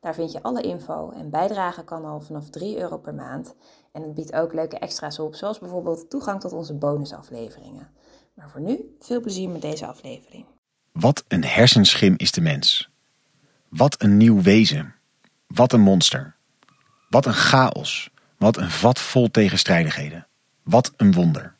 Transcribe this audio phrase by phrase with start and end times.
[0.00, 3.54] Daar vind je alle info en bijdragen kan al vanaf 3 euro per maand.
[3.92, 7.88] En het biedt ook leuke extra's op, zoals bijvoorbeeld toegang tot onze bonusafleveringen.
[8.34, 10.44] Maar voor nu, veel plezier met deze aflevering.
[10.92, 12.90] Wat een hersenschim is de mens.
[13.68, 14.94] Wat een nieuw wezen.
[15.46, 16.36] Wat een monster.
[17.08, 18.10] Wat een chaos.
[18.38, 20.26] Wat een vat vol tegenstrijdigheden.
[20.62, 21.56] Wat een wonder.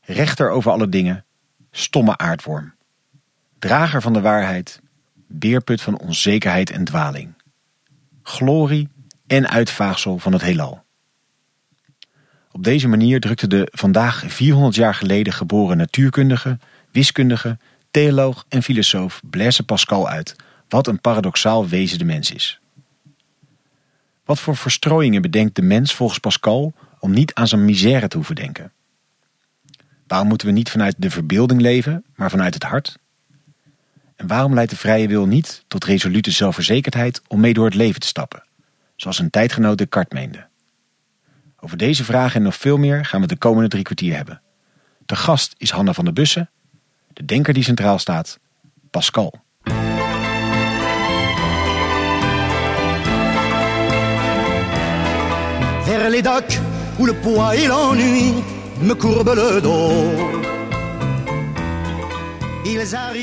[0.00, 1.24] Rechter over alle dingen,
[1.70, 2.74] stomme aardworm.
[3.58, 4.80] Drager van de waarheid,
[5.28, 7.34] beerput van onzekerheid en dwaling.
[8.22, 8.88] Glorie
[9.26, 10.84] en uitvaagsel van het heelal.
[12.52, 16.58] Op deze manier drukte de vandaag 400 jaar geleden geboren natuurkundige,
[16.92, 17.58] wiskundige,
[17.90, 20.36] theoloog en filosoof Blaise Pascal uit
[20.68, 22.60] wat een paradoxaal wezen de mens is.
[24.24, 28.34] Wat voor verstrooiingen bedenkt de mens volgens Pascal om niet aan zijn misère te hoeven
[28.34, 28.72] denken?
[30.06, 32.98] Waarom moeten we niet vanuit de verbeelding leven, maar vanuit het hart?
[34.18, 38.00] En waarom leidt de vrije wil niet tot resolute zelfverzekerdheid om mee door het leven
[38.00, 38.42] te stappen,
[38.96, 40.46] zoals een tijdgenoot Descartes meende?
[41.60, 44.40] Over deze vragen en nog veel meer gaan we de komende drie kwartier hebben.
[45.06, 46.50] De gast is Hanna van der Bussen,
[47.12, 48.38] de denker die centraal staat,
[48.90, 49.34] Pascal.
[55.84, 56.22] Vers les
[56.98, 58.42] où le poids et l'ennui
[58.80, 60.57] me courbent le dos.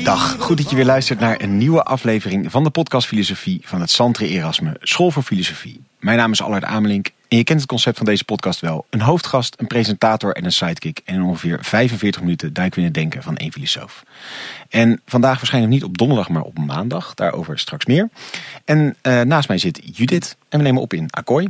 [0.04, 3.80] Dag, goed dat je weer luistert naar een nieuwe aflevering van de podcast Filosofie van
[3.80, 5.80] het Santre Erasme School voor Filosofie.
[5.98, 8.86] Mijn naam is Allard Amelink en je kent het concept van deze podcast wel.
[8.90, 11.00] Een hoofdgast, een presentator en een sidekick.
[11.04, 14.02] En ongeveer 45 minuten duiken we in het denken van één filosoof.
[14.68, 17.14] En vandaag waarschijnlijk niet op donderdag, maar op maandag.
[17.14, 18.08] Daarover straks meer.
[18.64, 21.48] En uh, naast mij zit Judith en we nemen op in Akkooi.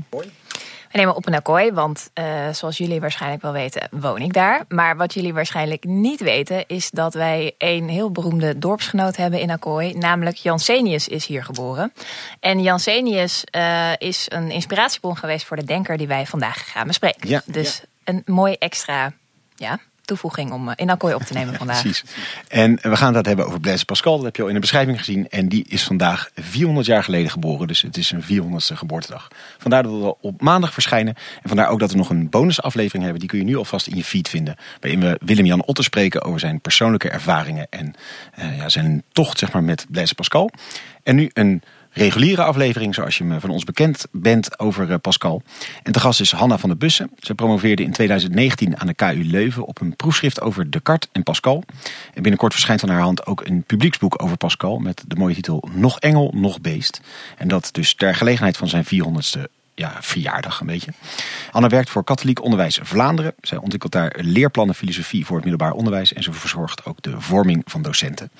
[0.96, 4.64] We nemen op een Akkooi, want uh, zoals jullie waarschijnlijk wel weten, woon ik daar.
[4.68, 9.50] Maar wat jullie waarschijnlijk niet weten, is dat wij een heel beroemde dorpsgenoot hebben in
[9.50, 9.94] Akkooi.
[9.94, 11.92] Namelijk Jansenius is hier geboren.
[12.40, 17.28] En Jansenius uh, is een inspiratiebron geweest voor de denker die wij vandaag gaan bespreken.
[17.28, 19.12] Ja, dus een mooi extra
[19.56, 21.80] ja, toevoeging om in Akkooi op te nemen vandaag.
[21.80, 22.04] Precies.
[22.48, 24.16] En we gaan het hebben over Blaise Pascal.
[24.16, 25.28] Dat heb je al in de beschrijving gezien.
[25.28, 27.66] En die is vandaag 400 jaar geleden geboren.
[27.66, 29.28] Dus het is een 400ste geboortedag.
[29.58, 31.14] Vandaar dat we op maandag verschijnen.
[31.42, 33.20] En vandaar ook dat we nog een bonusaflevering hebben.
[33.20, 34.56] Die kun je nu alvast in je feed vinden.
[34.80, 37.66] Waarin we Willem-Jan Otter spreken over zijn persoonlijke ervaringen.
[37.70, 37.94] En
[38.38, 40.50] uh, ja, zijn tocht zeg maar, met Blaise Pascal.
[41.02, 41.62] En nu een
[41.96, 45.42] reguliere aflevering, zoals je me van ons bekend bent over Pascal.
[45.82, 47.10] En te gast is Hanna van der Bussen.
[47.18, 51.64] Ze promoveerde in 2019 aan de KU Leuven op een proefschrift over Descartes en Pascal.
[52.14, 55.68] En binnenkort verschijnt aan haar hand ook een publieksboek over Pascal met de mooie titel
[55.72, 57.00] Nog Engel, nog Beest.
[57.36, 60.92] En dat dus ter gelegenheid van zijn 400ste ja, verjaardag een beetje.
[61.50, 63.34] Anna werkt voor Katholiek Onderwijs Vlaanderen.
[63.40, 67.62] Zij ontwikkelt daar leerplannen filosofie voor het middelbaar onderwijs en ze verzorgt ook de vorming
[67.64, 68.30] van docenten.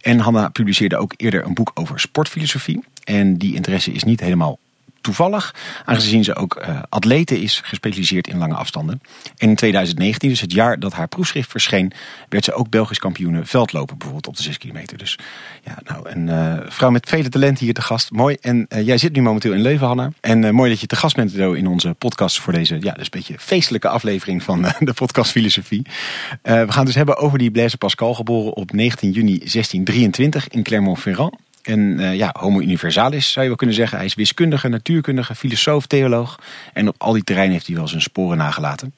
[0.00, 2.84] En Hanna publiceerde ook eerder een boek over sportfilosofie.
[3.04, 4.58] En die interesse is niet helemaal
[5.00, 9.00] toevallig, aangezien ze ook uh, atlete is, gespecialiseerd in lange afstanden.
[9.36, 11.92] En in 2019, dus het jaar dat haar proefschrift verscheen,
[12.28, 14.98] werd ze ook Belgisch kampioene veldlopen, bijvoorbeeld op de 6 kilometer.
[14.98, 15.18] Dus
[15.64, 18.10] ja, nou, een uh, vrouw met vele talenten hier te gast.
[18.10, 18.36] Mooi.
[18.40, 20.12] En uh, jij zit nu momenteel in Leuven, Hanna.
[20.20, 23.10] En mooi dat je te gast bent in onze podcast voor deze, ja, dus een
[23.10, 25.86] beetje feestelijke aflevering van de podcast Filosofie.
[26.42, 31.34] we gaan dus hebben over die Blaise Pascal, geboren op 19 juni 1623 in Clermont-Ferrand.
[31.62, 33.96] En uh, ja, homo universalis zou je wel kunnen zeggen.
[33.96, 36.38] Hij is wiskundige, natuurkundige, filosoof, theoloog.
[36.72, 38.94] En op al die terreinen heeft hij wel zijn sporen nagelaten.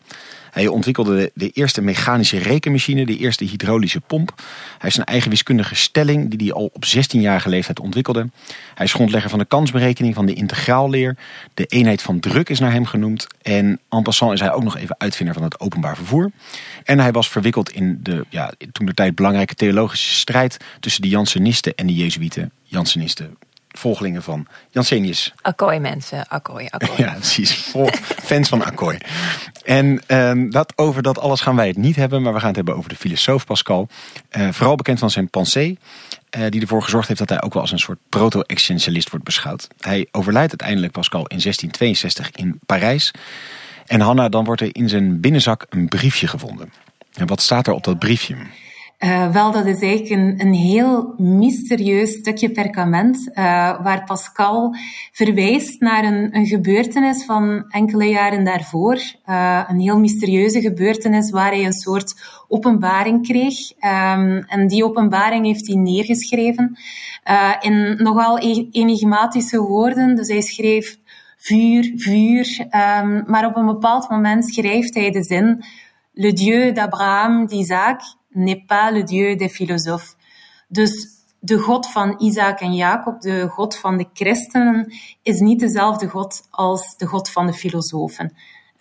[0.52, 4.32] Hij ontwikkelde de, de, eerste mechanische rekenmachine, de eerste hydraulische pomp.
[4.36, 8.30] Hij heeft zijn eigen wiskundige stelling, die hij al op 16-jarige leeftijd ontwikkelde.
[8.74, 11.16] Hij is grondlegger van de kansberekening, van de integraalleer.
[11.54, 13.26] De eenheid van druk is naar hem genoemd.
[13.42, 16.30] En en passant is hij ook nog even uitvinder van het openbaar vervoer.
[16.84, 21.08] En hij was verwikkeld in de ja, toen de tijd belangrijke theologische strijd tussen de
[21.08, 22.52] Jansenisten en de Jezuïeten.
[22.62, 23.36] Jansenisten
[23.78, 25.32] volgelingen van Jansenius.
[25.40, 27.02] Akkooi mensen, Akkooi, Akkooi.
[27.02, 27.72] Ja, precies.
[28.22, 28.98] Fans van Akkooi.
[29.64, 32.56] En uh, dat, over dat alles gaan wij het niet hebben, maar we gaan het
[32.56, 33.88] hebben over de filosoof Pascal.
[34.36, 35.78] Uh, vooral bekend van zijn pensée,
[36.38, 39.68] uh, die ervoor gezorgd heeft dat hij ook wel als een soort proto-existentialist wordt beschouwd.
[39.80, 43.10] Hij overlijdt uiteindelijk Pascal in 1662 in Parijs.
[43.86, 46.72] En Hanna, dan wordt er in zijn binnenzak een briefje gevonden.
[47.14, 48.36] En wat staat er op dat briefje?
[49.04, 53.34] Uh, wel, dat is eigenlijk een, een heel mysterieus stukje perkament, uh,
[53.82, 54.74] waar Pascal
[55.12, 58.94] verwijst naar een, een, gebeurtenis van enkele jaren daarvoor.
[59.26, 62.14] Uh, een heel mysterieuze gebeurtenis waar hij een soort
[62.48, 63.70] openbaring kreeg.
[63.70, 66.78] Um, en die openbaring heeft hij neergeschreven
[67.60, 70.16] in nogal e-, enigmatische woorden.
[70.16, 70.98] Dus hij schreef
[71.36, 72.60] vuur, vuur.
[72.60, 75.64] Um, maar op een bepaald moment schrijft hij de zin
[76.14, 78.02] Le Dieu d'Abraham, d'Isaac
[78.34, 80.16] n'est pas le Dieu des philosophes.
[80.70, 80.92] Dus
[81.40, 84.92] de God van Isaac en Jacob, de God van de christenen,
[85.22, 88.32] is niet dezelfde God als de God van de filosofen.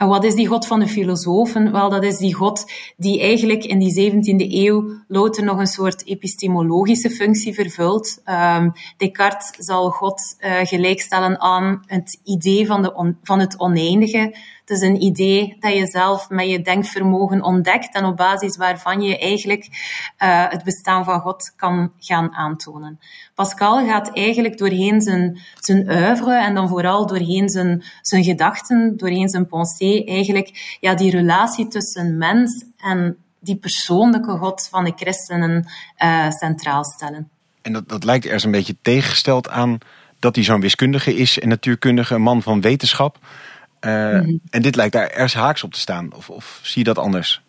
[0.02, 1.72] En wat is die God van de filosofen?
[1.72, 6.06] Wel, dat is die God die eigenlijk in die 17e eeuw louter nog een soort
[6.06, 8.22] epistemologische functie vervult.
[8.26, 14.36] Um, Descartes zal God uh, gelijkstellen aan het idee van, de van het oneindige.
[14.72, 19.18] Is een idee dat je zelf met je denkvermogen ontdekt en op basis waarvan je
[19.18, 19.68] eigenlijk
[20.24, 23.00] uh, het bestaan van God kan gaan aantonen.
[23.36, 29.30] Pascal gaat eigenlijk doorheen zijn, zijn oeuvre en dan vooral doorheen zijn, zijn gedachten, doorheen
[29.30, 35.68] zijn pensée, eigenlijk ja, die relatie tussen mens en die persoonlijke God van de christenen
[36.04, 37.30] uh, centraal stellen.
[37.62, 39.78] En dat, dat lijkt ergens een beetje tegengesteld aan
[40.20, 43.18] dat hij zo'n wiskundige is en natuurkundige, een man van wetenschap.
[43.86, 44.40] Uh, mm -hmm.
[44.50, 46.14] En dit lijkt daar ergens haaks op te staan.
[46.16, 47.42] Of, of zie je dat anders?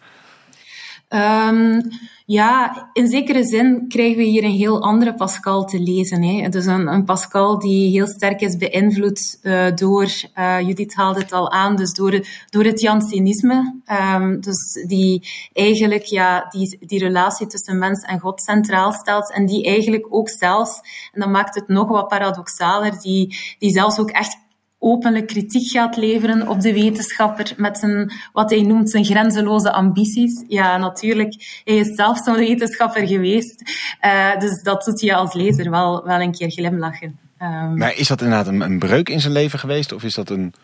[1.09, 1.83] Um,
[2.27, 6.23] ja, in zekere zin krijgen we hier een heel andere Pascal te lezen.
[6.23, 6.49] Hè.
[6.49, 10.09] Dus een, een Pascal die heel sterk is beïnvloed uh, door,
[10.39, 13.81] uh, Judith haalde het al aan, dus door, door het Jansenisme.
[14.15, 19.47] Um, dus die eigenlijk ja, die, die relatie tussen mens en God centraal stelt en
[19.47, 20.81] die eigenlijk ook zelfs,
[21.13, 24.37] en dat maakt het nog wat paradoxaler, die, die zelfs ook echt
[24.83, 30.45] openlijk kritiek gaat leveren op de wetenschapper met zijn, wat hij noemt zijn grenzeloze ambities.
[30.49, 33.63] Ja, natuurlijk, hij is zelf zo'n wetenschapper geweest.
[34.05, 37.19] Uh, dus dat doet je als lezer wel, wel een keer glimlachen.
[37.43, 39.93] Um, maar is dat inderdaad een, een, breuk in zijn leven geweest?
[39.93, 40.55] Of is dat een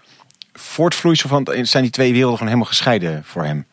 [0.52, 1.48] voortvloeisel van...
[1.62, 3.66] Zijn die twee werelden gewoon helemaal gescheiden voor hem?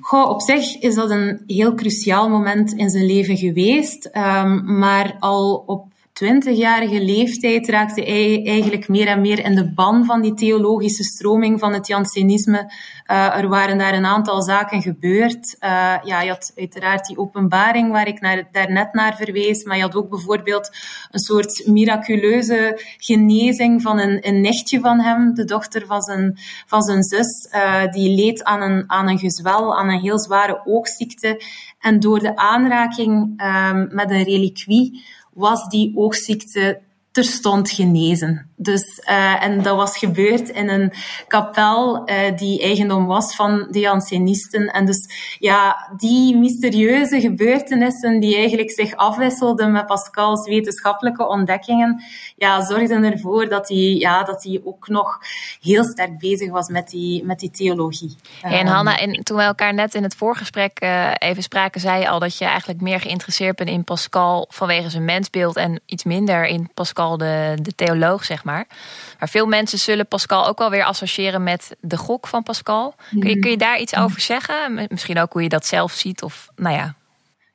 [0.00, 4.10] Goh, op zich is dat een heel cruciaal moment in zijn leven geweest.
[4.12, 10.04] Um, maar al op 20-jarige leeftijd raakte hij eigenlijk meer en meer in de ban
[10.04, 12.72] van die theologische stroming van het Jansenisme.
[13.10, 15.56] Uh, er waren daar een aantal zaken gebeurd.
[15.60, 19.82] Uh, ja, je had uiteraard die openbaring waar ik naar, daarnet naar verwees, maar je
[19.82, 20.70] had ook bijvoorbeeld
[21.10, 26.82] een soort miraculeuze genezing van een, een nichtje van hem, de dochter van zijn, van
[26.82, 31.42] zijn zus, uh, die leed aan een, aan een gezwel, aan een heel zware oogziekte.
[31.78, 33.42] En door de aanraking
[33.90, 35.04] met een reliquie
[35.40, 36.80] was die oogziekte
[37.12, 38.49] terstond genezen.
[38.62, 40.92] Dus, uh, en dat was gebeurd in een
[41.28, 44.66] kapel uh, die eigendom was van de Jansenisten.
[44.66, 45.08] En dus
[45.38, 52.02] ja, die mysterieuze gebeurtenissen die eigenlijk zich afwisselden met Pascal's wetenschappelijke ontdekkingen,
[52.36, 55.18] ja, zorgden ervoor dat hij, ja, dat hij ook nog
[55.60, 58.16] heel sterk bezig was met die, met die theologie.
[58.42, 62.00] Ja, en Hanna, en toen we elkaar net in het voorgesprek uh, even spraken, zei
[62.00, 66.04] je al dat je eigenlijk meer geïnteresseerd bent in Pascal vanwege zijn mensbeeld en iets
[66.04, 68.66] minder in Pascal de, de theoloog, zeg maar maar.
[69.18, 72.94] Maar veel mensen zullen Pascal ook wel weer associëren met de gok van Pascal.
[73.18, 74.86] Kun je, kun je daar iets over zeggen?
[74.88, 76.94] Misschien ook hoe je dat zelf ziet of nou ja.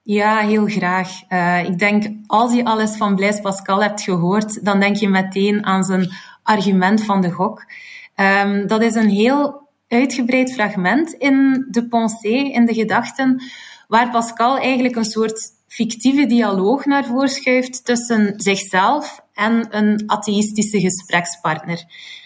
[0.01, 1.09] Ja, heel graag.
[1.29, 5.65] Uh, ik denk, als je alles van Blaise Pascal hebt gehoord, dan denk je meteen
[5.65, 6.11] aan zijn
[6.43, 7.65] argument van de gok.
[8.15, 13.43] Um, dat is een heel uitgebreid fragment in de pensée, in de gedachten,
[13.87, 20.79] waar Pascal eigenlijk een soort fictieve dialoog naar voren schuift tussen zichzelf en een atheïstische
[20.79, 21.83] gesprekspartner.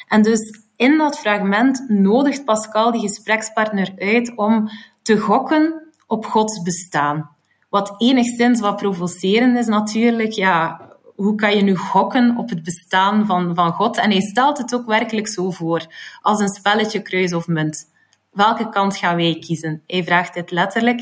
[0.07, 4.69] En dus in dat fragment nodigt Pascal die gesprekspartner uit om
[5.01, 7.29] te gokken op Gods bestaan.
[7.69, 13.25] Wat enigszins wat provocerend is natuurlijk, ja, hoe kan je nu gokken op het bestaan
[13.25, 13.97] van, van God?
[13.97, 15.85] En hij stelt het ook werkelijk zo voor,
[16.21, 17.87] als een spelletje kruis of munt.
[18.31, 19.83] Welke kant gaan wij kiezen?
[19.87, 21.01] Hij vraagt dit letterlijk.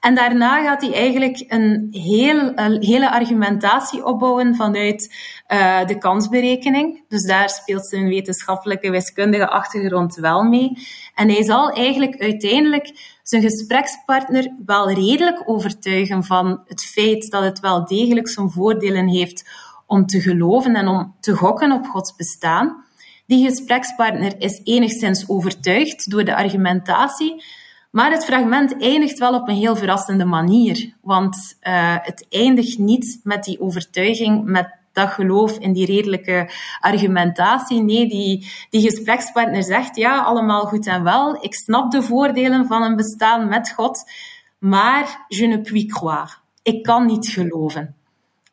[0.00, 5.14] En daarna gaat hij eigenlijk een, heel, een hele argumentatie opbouwen vanuit
[5.48, 7.04] uh, de kansberekening.
[7.08, 10.72] Dus daar speelt zijn wetenschappelijke wiskundige achtergrond wel mee.
[11.14, 17.60] En hij zal eigenlijk uiteindelijk zijn gesprekspartner wel redelijk overtuigen van het feit dat het
[17.60, 19.48] wel degelijk zijn voordelen heeft
[19.86, 22.84] om te geloven en om te gokken op Gods bestaan.
[23.28, 27.44] Die gesprekspartner is enigszins overtuigd door de argumentatie,
[27.90, 30.94] maar het fragment eindigt wel op een heel verrassende manier.
[31.00, 37.82] Want uh, het eindigt niet met die overtuiging, met dat geloof in die redelijke argumentatie.
[37.82, 41.44] Nee, die, die gesprekspartner zegt, ja, allemaal goed en wel.
[41.44, 44.10] Ik snap de voordelen van een bestaan met God.
[44.58, 46.32] maar je ne puis croire.
[46.62, 47.94] Ik kan niet geloven.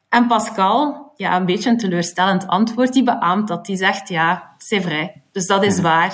[0.09, 3.65] En Pascal, ja, een beetje een teleurstellend antwoord, die beaamt dat.
[3.65, 5.21] Die zegt, ja, c'est vrai.
[5.31, 6.13] Dus dat is waar.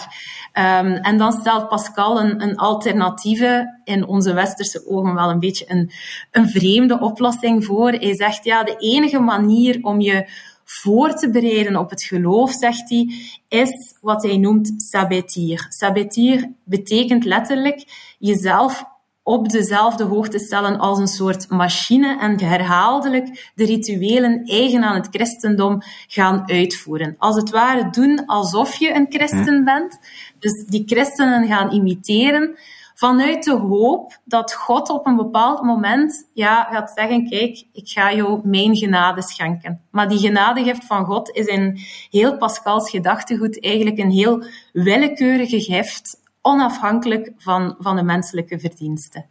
[0.53, 5.65] Um, en dan stelt Pascal een, een, alternatieve, in onze westerse ogen wel een beetje
[5.67, 5.91] een,
[6.31, 7.91] een vreemde oplossing voor.
[7.91, 10.29] Hij zegt, ja, de enige manier om je
[10.63, 13.13] voor te bereiden op het geloof, zegt hij,
[13.47, 15.65] is wat hij noemt sabetier.
[15.69, 17.83] Sabetier betekent letterlijk
[18.19, 18.83] jezelf
[19.23, 25.07] op dezelfde hoogte stellen als een soort machine en herhaaldelijk de rituelen eigen aan het
[25.11, 27.15] christendom gaan uitvoeren.
[27.17, 29.63] Als het ware doen alsof je een christen hm.
[29.63, 29.99] bent.
[30.39, 32.57] Dus die christenen gaan imiteren
[33.01, 38.13] vanuit de hoop dat God op een bepaald moment ja, gaat zeggen, kijk, ik ga
[38.13, 39.81] jou mijn genade schenken.
[39.91, 46.20] Maar die genadegift van God is in heel Pascals gedachtegoed eigenlijk een heel willekeurige gift
[46.41, 49.25] onafhankelijk van, van de menselijke verdiensten.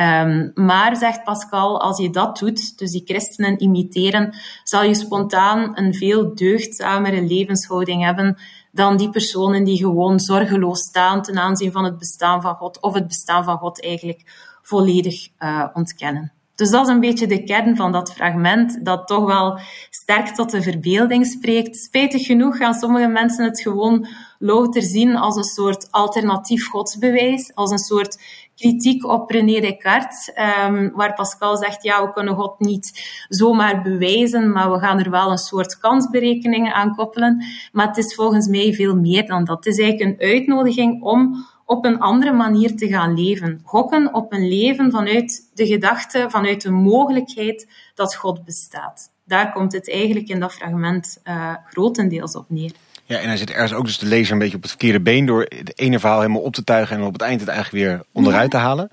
[0.00, 5.78] Um, maar, zegt Pascal, als je dat doet, dus die christenen imiteren, zal je spontaan
[5.78, 8.36] een veel deugdzamere levenshouding hebben
[8.72, 12.94] dan die personen die gewoon zorgeloos staan ten aanzien van het bestaan van God, of
[12.94, 14.22] het bestaan van God eigenlijk
[14.62, 16.32] volledig uh, ontkennen.
[16.58, 19.58] Dus dat is een beetje de kern van dat fragment, dat toch wel
[19.90, 21.76] sterk tot de verbeelding spreekt.
[21.76, 24.06] Spijtig genoeg gaan sommige mensen het gewoon
[24.38, 28.22] louter zien als een soort alternatief godsbewijs, als een soort
[28.56, 30.32] kritiek op René Descartes,
[30.64, 35.10] um, waar Pascal zegt, ja, we kunnen God niet zomaar bewijzen, maar we gaan er
[35.10, 37.44] wel een soort kansberekeningen aan koppelen.
[37.72, 39.64] Maar het is volgens mij veel meer dan dat.
[39.64, 43.60] Het is eigenlijk een uitnodiging om op een andere manier te gaan leven.
[43.64, 49.10] Gokken op een leven vanuit de gedachte, vanuit de mogelijkheid dat God bestaat.
[49.24, 52.72] Daar komt het eigenlijk in dat fragment uh, grotendeels op neer.
[53.04, 55.26] Ja, en hij zit ergens ook dus de lezer een beetje op het verkeerde been
[55.26, 58.02] door het ene verhaal helemaal op te tuigen en op het eind het eigenlijk weer
[58.12, 58.90] onderuit te halen.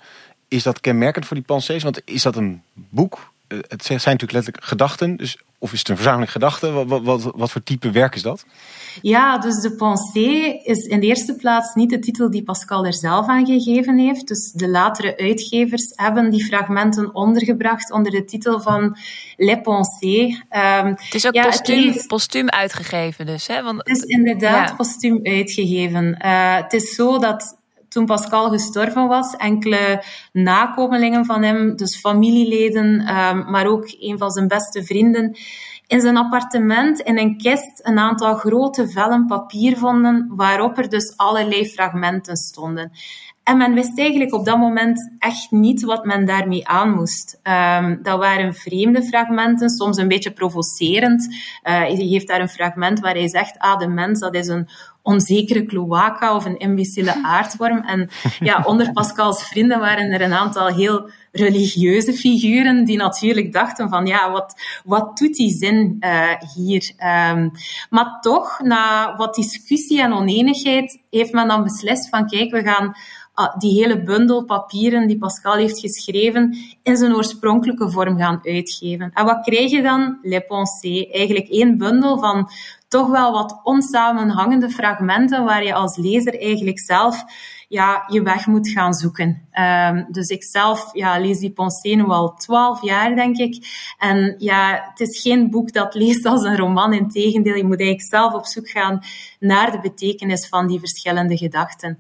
[0.48, 1.84] Is dat kenmerkend voor die pensées?
[1.84, 3.34] Want is dat een boek?
[3.56, 5.16] Eh, het zijn natuurlijk letterlijk gedachten.
[5.16, 6.88] Dus of is het een verzameling gedachten?
[6.88, 8.46] Wat, wat, wat, voor type werk is dat?
[9.02, 12.94] Ja, dus de pensée is in de eerste plaats niet de titel die Pascal er
[12.94, 14.28] zelf aan gegeven heeft.
[14.28, 18.98] Dus de latere uitgevers hebben die fragmenten ondergebracht onder de titel van
[19.38, 20.44] Les Pensées.
[20.50, 23.64] Um, het is ook ja, postuum, is, postuum uitgegeven dus, hè?
[23.64, 24.76] Want, het is inderdaad ja.
[24.76, 26.20] postuum uitgegeven.
[26.26, 27.58] Uh, het is zo dat
[27.96, 34.32] toen Pascal gestorven was, enkele nakomelingen van hem, dus familieleden, um, maar ook een van
[34.32, 35.38] zijn beste vrienden,
[35.88, 41.18] in zijn appartement in een kist een aantal grote vellen papier vonden, waarop er dus
[41.18, 42.92] allerlei fragmenten stonden.
[43.46, 47.40] En men wist eigenlijk op dat moment echt niet wat men daarmee aan moest.
[47.44, 51.28] Um, dat waren vreemde fragmenten, soms een beetje provocerend.
[51.28, 54.68] Uh, hij geeft daar een fragment waar hij zegt, ah, de mens, dat is een
[55.02, 57.82] onzekere cloaca of een imbecile aardworm.
[57.82, 58.10] En
[58.40, 64.06] ja, onder Pascals vrienden waren er een aantal heel religieuze figuren die natuurlijk dachten van
[64.06, 66.92] ja, wat, wat doet die zin uh, hier?
[67.32, 67.52] Um,
[67.90, 72.96] maar toch, na wat discussie en oneenigheid, heeft men dan beslist van kijk, we gaan
[73.36, 79.12] uh, die hele bundel papieren die Pascal heeft geschreven in zijn oorspronkelijke vorm gaan uitgeven.
[79.14, 80.20] En wat krijg je dan?
[80.22, 81.10] Les Pensées.
[81.12, 82.50] Eigenlijk één bundel van
[82.88, 87.24] toch wel wat onsamenhangende fragmenten waar je als lezer eigenlijk zelf
[87.68, 89.48] ja, je weg moet gaan zoeken.
[89.54, 93.68] Um, dus ik zelf ja, lees die pensée nu al twaalf jaar, denk ik.
[93.98, 96.94] En ja, het is geen boek dat leest als een roman.
[96.94, 99.04] Integendeel, je moet eigenlijk zelf op zoek gaan
[99.40, 102.00] naar de betekenis van die verschillende gedachten.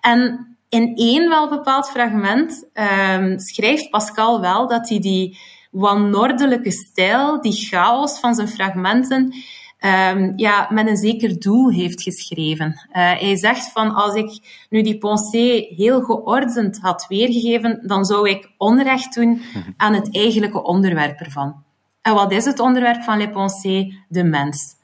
[0.00, 2.68] En in één wel bepaald fragment
[3.18, 5.38] um, schrijft Pascal wel dat hij die
[5.70, 9.34] wanordelijke stijl, die chaos van zijn fragmenten,
[9.84, 12.66] um, ja, met een zeker doel heeft geschreven.
[12.66, 14.38] Uh, hij zegt van als ik
[14.70, 19.42] nu die pensée heel geordend had weergegeven, dan zou ik onrecht doen
[19.76, 21.62] aan het eigenlijke onderwerp ervan.
[22.02, 23.94] En wat is het onderwerp van Les Pensées?
[24.08, 24.74] De mens.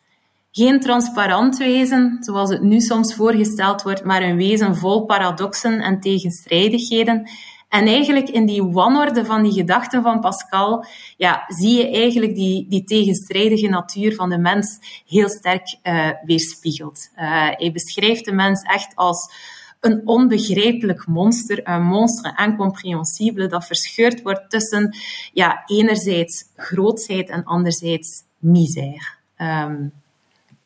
[0.53, 6.01] Geen transparant wezen, zoals het nu soms voorgesteld wordt, maar een wezen vol paradoxen en
[6.01, 7.31] tegenstrijdigheden.
[7.71, 10.87] En eigenlijk in die wanorde van die gedachten van Pascal,
[11.17, 17.11] ja, zie je eigenlijk die, die tegenstrijdige natuur van de mens heel sterk uh, weerspiegeld.
[17.13, 19.33] Uh, hij beschrijft de mens echt als
[19.81, 24.97] een onbegrijpelijk monster, een monster incomprehensible, dat verscheurd wordt tussen
[25.33, 29.09] ja, enerzijds grootheid en anderzijds misère.
[29.37, 29.93] Um,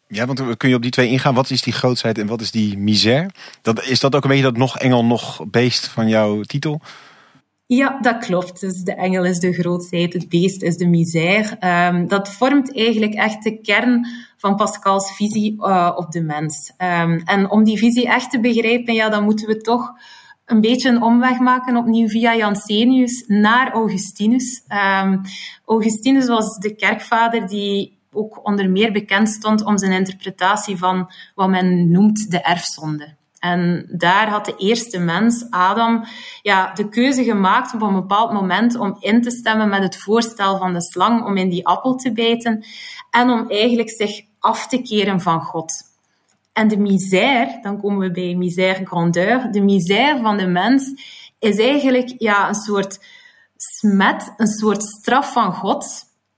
[0.06, 1.34] ja, want kun je op die twee ingaan?
[1.34, 3.30] Wat is die grootsheid en wat is die misère?
[3.62, 6.80] Dat, is dat ook een beetje dat nog engel, nog beest van jouw titel?
[7.66, 8.60] Ja, dat klopt.
[8.60, 11.56] Dus de engel is de grootheid, het beest is de misère.
[11.90, 14.06] Um, dat vormt eigenlijk echt de kern
[14.36, 16.72] van Pascals visie uh, op de mens.
[16.78, 19.92] Um, en om die visie echt te begrijpen, ja, dan moeten we toch
[20.44, 24.62] een beetje een omweg maken opnieuw via Jansenius naar Augustinus.
[25.02, 25.20] Um,
[25.66, 31.48] Augustinus was de kerkvader die ook onder meer bekend stond om zijn interpretatie van wat
[31.48, 33.14] men noemt de erfzonde.
[33.38, 36.04] En daar had de eerste mens, Adam,
[36.42, 40.58] ja, de keuze gemaakt op een bepaald moment om in te stemmen met het voorstel
[40.58, 42.64] van de slang om in die appel te bijten
[43.10, 45.72] en om eigenlijk zich af te keren van God.
[46.52, 50.92] En de misère, dan komen we bij misère grandeur, de misère van de mens
[51.38, 52.98] is eigenlijk ja, een soort
[53.56, 55.86] smet, een soort straf van God,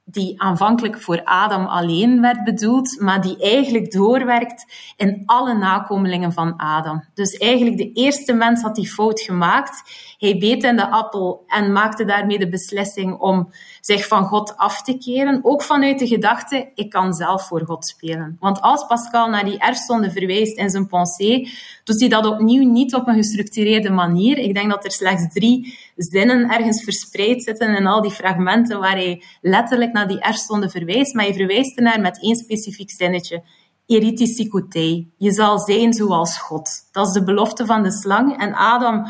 [0.09, 6.57] die aanvankelijk voor Adam alleen werd bedoeld, maar die eigenlijk doorwerkt in alle nakomelingen van
[6.57, 7.05] Adam.
[7.15, 9.83] Dus eigenlijk de eerste mens had die fout gemaakt.
[10.19, 14.83] Hij beet in de appel en maakte daarmee de beslissing om zich van God af
[14.83, 15.41] te keren.
[15.43, 18.37] Ook vanuit de gedachte, ik kan zelf voor God spelen.
[18.41, 21.51] Want als Pascal naar die erfzonde verwijst in zijn pensée,
[21.85, 24.39] doet hij dat opnieuw niet op een gestructureerde manier.
[24.39, 28.97] Ik denk dat er slechts drie zinnen ergens verspreid zitten in al die fragmenten waar
[28.97, 33.43] hij letterlijk naar die erfzonde verwijst, maar hij verwijst ernaar met één specifiek zinnetje.
[33.87, 35.11] Eritisicotei.
[35.17, 36.69] Je zal zijn zoals God.
[36.93, 38.39] Dat is de belofte van de slang.
[38.39, 39.07] En Adam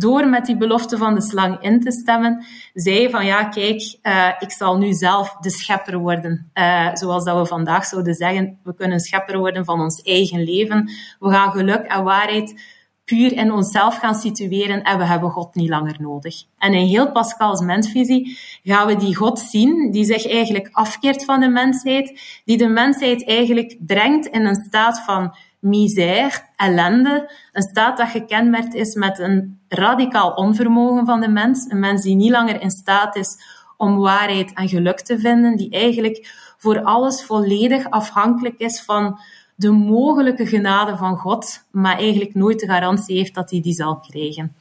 [0.00, 4.28] door met die belofte van de slang in te stemmen, zei van ja, kijk, uh,
[4.38, 6.50] ik zal nu zelf de schepper worden.
[6.54, 10.90] Uh, zoals dat we vandaag zouden zeggen, we kunnen schepper worden van ons eigen leven.
[11.18, 12.78] We gaan geluk en waarheid
[13.10, 16.34] puur in onszelf gaan situeren en we hebben God niet langer nodig.
[16.58, 21.40] En in heel Pascal's mensvisie gaan we die God zien, die zich eigenlijk afkeert van
[21.40, 27.96] de mensheid, die de mensheid eigenlijk brengt in een staat van misère, ellende, een staat
[27.96, 32.60] dat gekenmerkt is met een radicaal onvermogen van de mens, een mens die niet langer
[32.60, 33.36] in staat is
[33.76, 39.18] om waarheid en geluk te vinden, die eigenlijk voor alles volledig afhankelijk is van
[39.54, 43.98] de mogelijke genade van God, maar eigenlijk nooit de garantie heeft dat hij die zal
[43.98, 44.54] krijgen.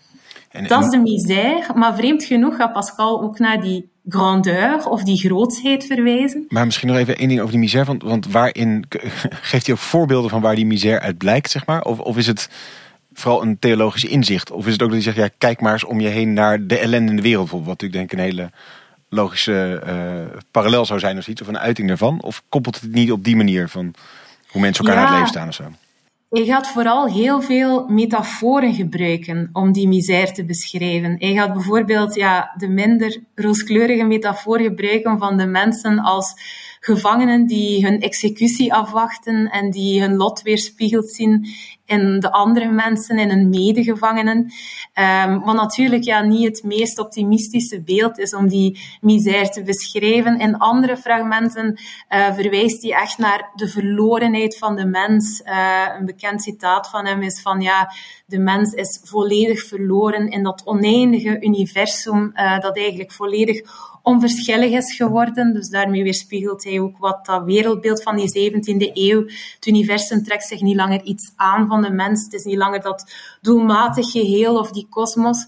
[0.50, 5.04] En, dat is de misère, maar vreemd genoeg gaat Pascal ook naar die grandeur of
[5.04, 6.46] die grootsheid verwijzen.
[6.50, 8.86] Maar misschien nog even één ding over die misère, want, want waarin
[9.52, 11.82] geeft hij ook voorbeelden van waar die misère uit blijkt, zeg maar?
[11.82, 12.50] Of, of is het
[13.14, 14.52] vooral een theologisch inzicht?
[14.52, 16.68] Of is het ook dat hij zegt, ja, kijk maar eens om je heen naar
[16.68, 18.52] de ellende in de wereld, bijvoorbeeld, wat natuurlijk denk ik een hele
[19.10, 22.22] logische uh, parallel zou zijn of iets, of een uiting daarvan?
[22.22, 23.94] Of koppelt het niet op die manier van
[24.48, 25.10] hoe mensen elkaar ja.
[25.10, 25.89] naar het leven staan of zo?
[26.30, 31.16] Hij gaat vooral heel veel metaforen gebruiken om die misère te beschrijven.
[31.20, 36.34] Hij gaat bijvoorbeeld ja, de minder rooskleurige metafoor gebruiken van de mensen als
[36.80, 41.48] gevangenen die hun executie afwachten en die hun lot weerspiegeld zien
[41.86, 44.52] in de andere mensen, in hun medegevangenen.
[45.26, 50.40] Um, wat natuurlijk ja, niet het meest optimistische beeld is om die misère te beschrijven.
[50.40, 55.42] In andere fragmenten uh, verwijst hij echt naar de verlorenheid van de mens.
[55.46, 57.94] Uh, een bekend citaat van hem is van ja,
[58.26, 63.62] de mens is volledig verloren in dat oneindige universum uh, dat eigenlijk volledig
[64.10, 65.54] onverschillig is geworden.
[65.54, 69.24] Dus daarmee weerspiegelt hij ook wat dat wereldbeeld van die 17e eeuw.
[69.56, 72.24] Het universum trekt zich niet langer iets aan van de mens.
[72.24, 75.46] Het is niet langer dat doelmatig geheel of die kosmos.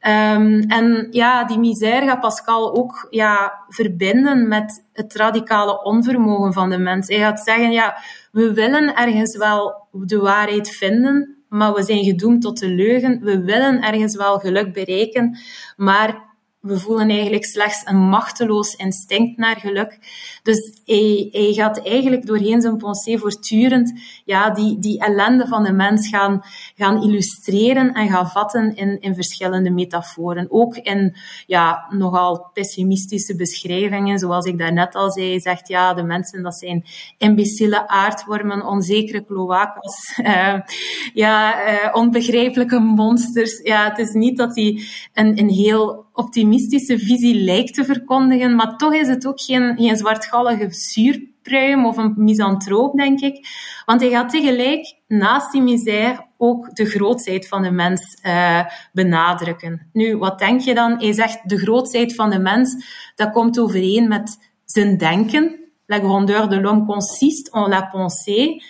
[0.00, 6.70] Um, en ja, die misère gaat Pascal ook ja, verbinden met het radicale onvermogen van
[6.70, 7.08] de mens.
[7.08, 7.96] Hij gaat zeggen, ja,
[8.32, 13.20] we willen ergens wel de waarheid vinden, maar we zijn gedoemd tot de leugen.
[13.22, 15.38] We willen ergens wel geluk bereiken,
[15.76, 16.27] maar
[16.60, 19.98] we voelen eigenlijk slechts een machteloos instinct naar geluk.
[20.42, 23.92] Dus hij, gaat eigenlijk doorheen zijn pensée voortdurend
[24.24, 26.42] ja, die, die ellende van de mens gaan,
[26.76, 30.46] gaan illustreren en gaan vatten in, in verschillende metaforen.
[30.50, 31.16] Ook in
[31.46, 35.28] ja, nogal pessimistische beschrijvingen, zoals ik daarnet al zei.
[35.28, 36.84] Hij zegt, ja, de mensen dat zijn
[37.18, 40.60] imbeciele aardwormen, onzekere kloakas, uh,
[41.24, 43.60] ja, uh, onbegrijpelijke monsters.
[43.62, 44.82] Ja, het is niet dat hij
[45.14, 49.96] een, een heel optimistische visie lijkt te verkondigen, maar toch is het ook geen, geen
[49.96, 53.46] zwartgallige zuurpruim of een misantroop, denk ik.
[53.84, 59.88] Want hij gaat tegelijk naast die misère ook de grootheid van de mens uh, benadrukken.
[59.92, 60.98] Nu, wat denk je dan?
[60.98, 65.56] Hij zegt de grootheid van de mens, dat komt overeen met zijn denken.
[65.86, 68.62] La grandeur de l'homme consiste en la pensée.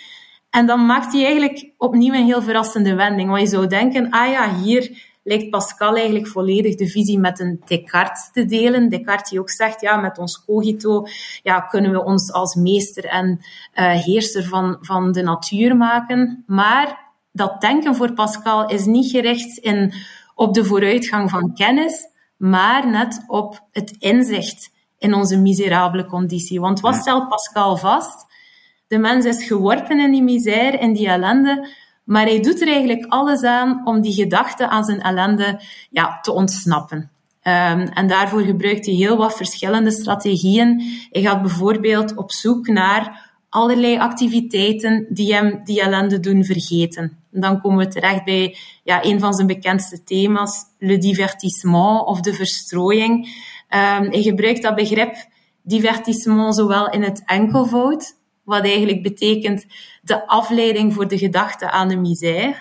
[0.49, 3.29] En dan maakt hij eigenlijk opnieuw een heel verrassende wending.
[3.29, 7.61] Want je zou denken, ah ja, hier lijkt Pascal eigenlijk volledig de visie met een
[7.65, 8.89] Descartes te delen.
[8.89, 11.05] Descartes die ook zegt, ja, met ons cogito
[11.43, 13.39] ja, kunnen we ons als meester en
[13.73, 16.43] uh, heerser van, van de natuur maken.
[16.47, 19.93] Maar dat denken voor Pascal is niet gericht in,
[20.35, 26.59] op de vooruitgang van kennis, maar net op het inzicht in onze miserabele conditie.
[26.59, 28.25] Want wat stelt Pascal vast?
[28.87, 31.67] De mens is geworpen in die misère, in die ellende,
[32.09, 36.31] Maar hij doet er eigenlijk alles aan om die gedachte aan zijn ellende ja, te
[36.31, 36.97] ontsnappen.
[37.43, 40.83] Um, en daarvoor gebruikt hij heel wat verschillende strategieën.
[41.11, 47.17] Hij gaat bijvoorbeeld op zoek naar allerlei activiteiten die hem die ellende doen vergeten.
[47.31, 52.21] En dan komen we terecht bij ja, een van zijn bekendste thema's, le divertissement of
[52.21, 53.25] de verstrooiing.
[53.25, 55.15] Um, hij gebruikt dat begrip
[55.61, 58.17] divertissement zowel in het enkelvoud,
[58.49, 59.65] wat eigenlijk betekent
[60.01, 62.55] de afleiding voor de gedachte aan de misère,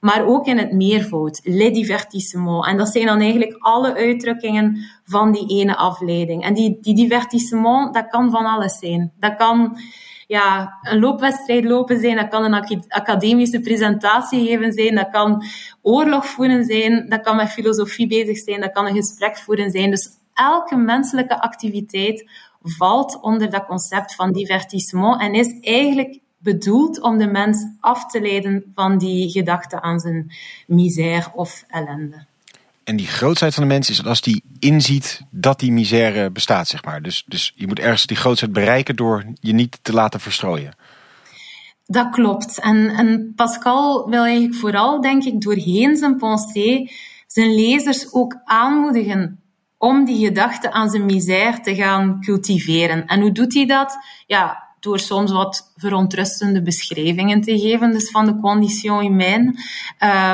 [0.00, 2.66] maar ook in het meervoud, le divertissement.
[2.66, 6.44] En dat zijn dan eigenlijk alle uitdrukkingen van die ene afleiding.
[6.44, 9.12] En die, die divertissement, dat kan van alles zijn.
[9.18, 9.78] Dat kan
[10.26, 15.44] ja, een loopwedstrijd lopen zijn, dat kan een academische presentatie geven zijn, dat kan
[15.82, 19.90] oorlog voeren zijn, dat kan met filosofie bezig zijn, dat kan een gesprek voeren zijn.
[19.90, 22.30] Dus elke menselijke activiteit
[22.62, 28.20] valt onder dat concept van divertissement en is eigenlijk bedoeld om de mens af te
[28.20, 30.32] leiden van die gedachte aan zijn
[30.66, 32.24] misère of ellende.
[32.84, 36.84] En die grootheid van de mens is als die inziet dat die misère bestaat, zeg
[36.84, 37.02] maar.
[37.02, 40.74] Dus, dus je moet ergens die grootheid bereiken door je niet te laten verstrooien.
[41.86, 42.60] Dat klopt.
[42.60, 46.90] En, en Pascal wil eigenlijk vooral, denk ik, doorheen zijn pensée
[47.26, 49.39] zijn lezers ook aanmoedigen
[49.80, 53.06] om die gedachte aan zijn misère te gaan cultiveren.
[53.06, 53.98] En hoe doet hij dat?
[54.26, 59.54] Ja, door soms wat verontrustende beschrijvingen te geven, dus van de condition humaine.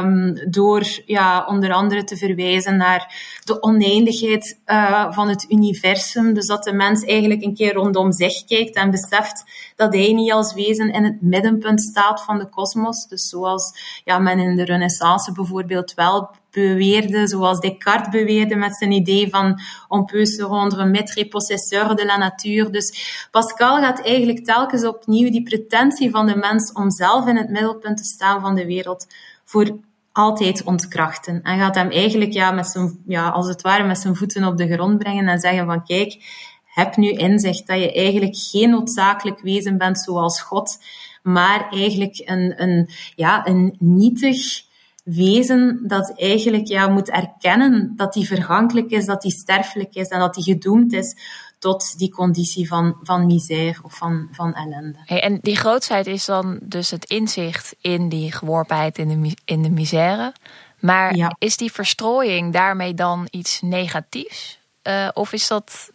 [0.03, 6.35] Um, door ja, onder andere te verwijzen naar de oneindigheid uh, van het universum.
[6.35, 9.45] Dus dat de mens eigenlijk een keer rondom zich kijkt en beseft
[9.77, 13.07] dat hij niet als wezen in het middenpunt staat van de kosmos.
[13.09, 18.93] Dus zoals ja, men in de renaissance bijvoorbeeld wel beweerde, zoals Descartes beweerde met zijn
[18.93, 22.71] idee van on peut se rendre maître possesseur de la nature.
[22.71, 27.51] Dus Pascal gaat eigenlijk telkens opnieuw die pretentie van de mens om zelf in het
[27.51, 29.07] middelpunt te staan van de wereld
[29.45, 29.79] voor
[30.13, 31.43] altijd ontkrachten.
[31.43, 34.57] En gaat hem eigenlijk ja, met zijn, ja, als het ware met zijn voeten op
[34.57, 36.19] de grond brengen en zeggen van kijk,
[36.65, 40.79] heb nu inzicht dat je eigenlijk geen noodzakelijk wezen bent zoals God,
[41.23, 44.66] maar eigenlijk een, een, ja, een nietig,
[45.07, 50.19] wezen dat eigenlijk ja, moet erkennen dat die vergankelijk is, dat die sterfelijk is en
[50.19, 51.17] dat die gedoemd is
[51.59, 54.99] tot die conditie van, van misère of van, van ellende.
[55.05, 59.63] Hey, en die grootheid is dan dus het inzicht in die geworpenheid in de, in
[59.63, 60.33] de misère.
[60.81, 64.59] Maar is die verstrooiing daarmee dan iets negatiefs?
[64.83, 65.91] Uh, of is dat.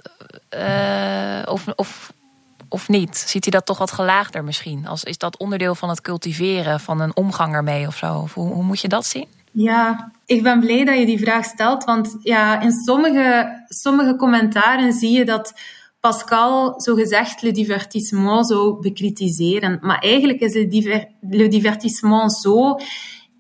[0.56, 2.14] Uh, of, of
[2.72, 3.18] of niet?
[3.18, 4.88] Ziet hij dat toch wat gelaagder misschien?
[4.88, 8.28] Als, is dat onderdeel van het cultiveren van een omgang ermee of zo?
[8.34, 9.28] Hoe, hoe moet je dat zien?
[9.52, 14.94] Ja, ik ben blij dat je die vraag stelt, want ja, in sommige, sommige commentaren
[14.94, 15.54] zie je dat
[16.00, 19.80] Pascal zogezegd le divertissement zou bekritiseren.
[19.82, 22.78] Maar eigenlijk is le, le divertissement zo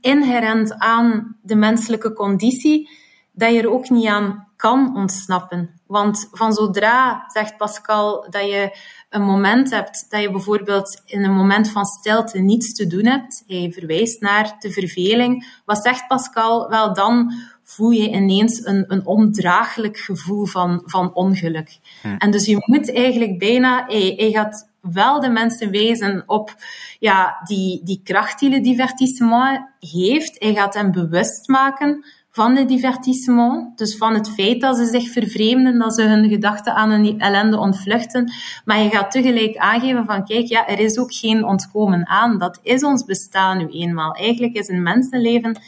[0.01, 2.89] inherent aan de menselijke conditie
[3.31, 5.80] dat je er ook niet aan kan ontsnappen.
[5.91, 8.77] Want van zodra, zegt Pascal, dat je
[9.09, 13.43] een moment hebt dat je bijvoorbeeld in een moment van stilte niets te doen hebt,
[13.47, 16.69] hij verwijst naar de verveling, wat zegt Pascal?
[16.69, 21.79] Wel, dan voel je ineens een, een ondraaglijk gevoel van, van ongeluk.
[22.01, 22.15] Hm.
[22.17, 26.55] En dus je moet eigenlijk bijna, hij, hij gaat wel de mensen wijzen op
[26.99, 30.35] ja, die, die kracht die le divertissement heeft.
[30.39, 33.77] Hij gaat hen bewust maken van het divertissement.
[33.77, 37.57] Dus van het feit dat ze zich vervreemden, dat ze hun gedachten aan hun ellende
[37.57, 38.31] ontvluchten.
[38.65, 42.37] Maar je gaat tegelijk aangeven van, kijk, ja, er is ook geen ontkomen aan.
[42.37, 44.13] Dat is ons bestaan nu eenmaal.
[44.13, 45.59] Eigenlijk is een mensenleven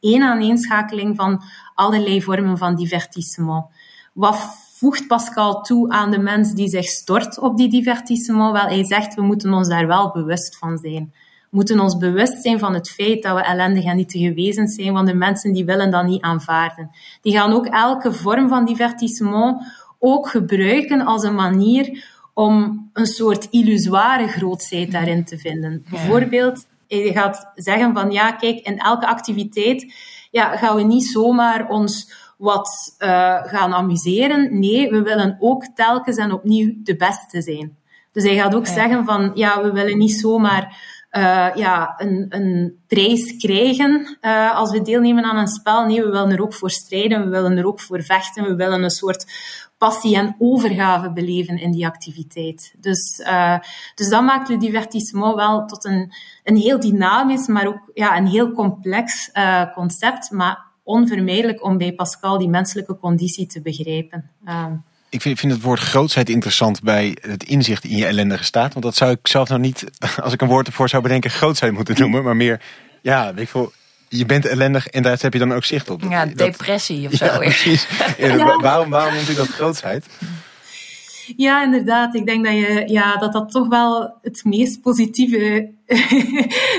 [0.00, 1.42] één aaneenschakeling van
[1.74, 3.64] allerlei vormen van divertissement.
[4.12, 8.52] Wat voegt Pascal toe aan de mens die zich stort op die divertissement?
[8.52, 11.12] Wel, hij zegt, we moeten ons daar wel bewust van zijn
[11.56, 15.06] moeten ons bewust zijn van het feit dat we ellendig en nietige wezens zijn, want
[15.06, 16.90] de mensen die willen dat niet aanvaarden.
[17.20, 19.62] Die gaan ook elke vorm van divertissement
[19.98, 25.84] ook gebruiken als een manier om een soort illusoire grootheid daarin te vinden.
[25.90, 29.94] Bijvoorbeeld, je gaat zeggen van ja, kijk, in elke activiteit
[30.30, 33.08] ja, gaan we niet zomaar ons wat uh,
[33.44, 34.58] gaan amuseren.
[34.58, 37.76] Nee, we willen ook telkens en opnieuw de beste zijn.
[38.12, 42.78] Dus hij gaat ook zeggen van ja, we willen niet zomaar uh, ja, een, een
[42.86, 45.86] prijs krijgen uh, als we deelnemen aan een spel.
[45.86, 48.82] Nee, we willen er ook voor strijden, we willen er ook voor vechten, we willen
[48.82, 49.26] een soort
[49.78, 52.74] passie en overgave beleven in die activiteit.
[52.80, 53.58] Dus, uh,
[53.94, 56.12] dus dat maakt le divertissement wel tot een,
[56.44, 59.30] een heel dynamisch, maar ook ja, een heel complex
[59.74, 64.30] concept, maar onvermijdelijk om bij Pascal die menselijke conditie te begrijpen.
[65.16, 68.72] Ik vind, vind, het woord grootsheid interessant bij het inzicht in je ellendige staat.
[68.72, 69.84] Want dat zou ik zelf nou niet,
[70.22, 72.24] als ik een woord ervoor zou bedenken, grootsheid moeten noemen.
[72.24, 72.60] Maar meer
[73.02, 73.72] Ja, weet ik veel.
[74.08, 76.02] Je bent ellendig en daar heb je dan ook zicht op.
[76.08, 77.24] Ja, Dat- depressie of zo.
[77.32, 77.86] Ja, precies.
[78.18, 80.06] Ja, wa- Waarom, waarom noemt u dat grootsheid?
[81.36, 82.14] Ja, inderdaad.
[82.14, 85.70] Ik denk dat, je, ja, dat dat toch wel het meest positieve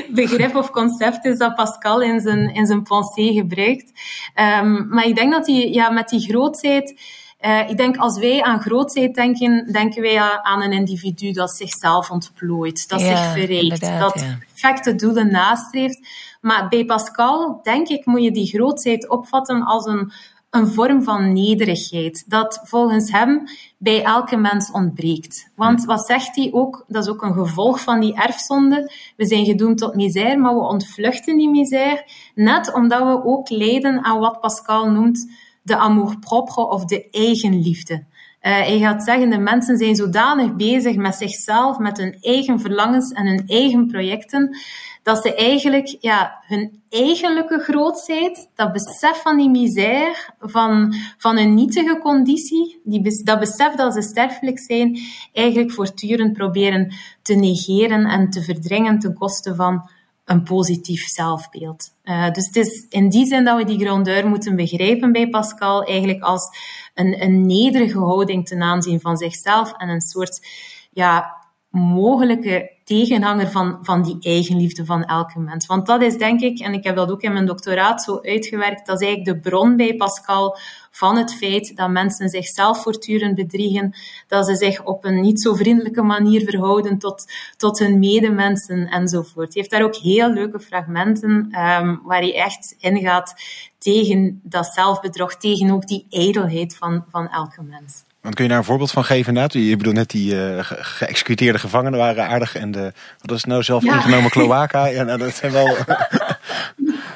[0.10, 3.92] begrip of concept is dat Pascal in zijn, in zijn pensée gebruikt.
[4.34, 7.00] Ehm, maar ik denk dat hij ja, met die grootheid...
[7.48, 12.12] eh, ik denk als wij aan grootheid denken, denken wij aan een individu dat zichzelf
[12.12, 14.38] ontplooit, dat Ja, zich verrijkt, dat ja.
[14.38, 16.08] perfecte doelen nastreeft.
[16.42, 20.12] Maar bij Pascal, denk ik, moet je die grootheid opvatten als een,
[20.50, 23.44] een vorm van nederigheid, dat volgens hem
[23.78, 25.52] bij elke mens ontbreekt.
[25.56, 26.86] Want wat zegt hij ook?
[26.88, 28.92] Dat is ook een gevolg van die erfzonde.
[29.18, 32.06] We zijn gedoemd tot misère, maar we ontvluchten die misère,
[32.36, 38.04] net omdat we ook lijden aan wat Pascal noemt de amour-propre of de eigenliefde.
[38.40, 43.12] Eh, hij gaat zeggen, de mensen zijn zodanig bezig met zichzelf, met hun eigen verlangens
[43.12, 44.58] en hun eigen projecten,
[45.04, 51.54] dat ze eigenlijk ja, hun eigenlijke grootheid, dat besef van die misère, van, van hun
[51.54, 55.00] nietige conditie, die, dat besef dat ze sterfelijk zijn,
[55.34, 59.90] eigenlijk voortdurend proberen te negeren en te verdringen ten koste van
[60.28, 61.94] een positief zelfbeeld.
[62.04, 65.84] Eh, dus het is in die zin dat we die grandeur moeten begrijpen bij Pascal,
[65.84, 66.50] eigenlijk als
[66.94, 70.48] een, een nederige houding ten aanzien van zichzelf en een soort
[70.92, 71.37] ja,
[71.70, 75.66] mogelijke tegenhanger van, van die eigenliefde van elke mens.
[75.66, 78.86] Want dat is denk ik, en ik heb dat ook in mijn doctoraat zo uitgewerkt,
[78.86, 80.58] dat is eigenlijk de bron bij Pascal
[80.92, 83.96] van het feit dat mensen zichzelf voortdurend bedriegen,
[84.28, 89.54] dat ze zich op een niet zo vriendelijke manier verhouden tot, tot hun medemensen enzovoort.
[89.54, 93.34] Hij heeft daar ook heel leuke fragmenten ehm, waar hij echt ingaat
[93.78, 98.07] tegen dat zelfbedrog, tegen ook die ijdelheid van, van elke mens.
[98.28, 99.54] Want kun je daar een voorbeeld van geven inderdaad?
[99.54, 102.56] Je bedoelt net die eh, ge- geëxecuteerde gevangenen waren aardig.
[102.56, 103.96] En de, wat is nou, zelf Ja.
[103.96, 104.86] ingenomen cloaca?
[104.86, 105.76] Ja, nou, dat zijn wel...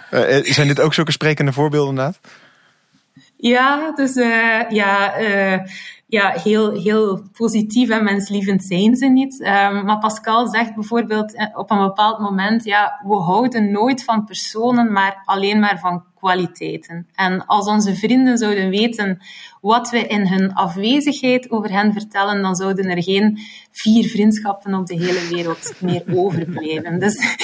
[0.10, 2.20] Eh, zijn dit ook zulke sprekende voorbeelden inderdaad?
[3.38, 5.60] Ja, dus eh, ja, eh,
[6.08, 9.42] ja heel, heel positief en menslievend zijn ze niet.
[9.42, 14.26] Ehm, maar Pascal zegt bijvoorbeeld eh, op een bepaald moment, ja, we houden nooit van
[14.26, 17.08] personen, maar alleen maar van kwaliteiten.
[17.16, 19.20] En als onze vrienden zouden weten
[19.62, 23.40] wat we in hun afwezigheid over hen vertellen, dan zouden er geen
[23.72, 27.00] vier vriendschappen op de hele wereld meer overblijven.
[27.00, 27.38] Dus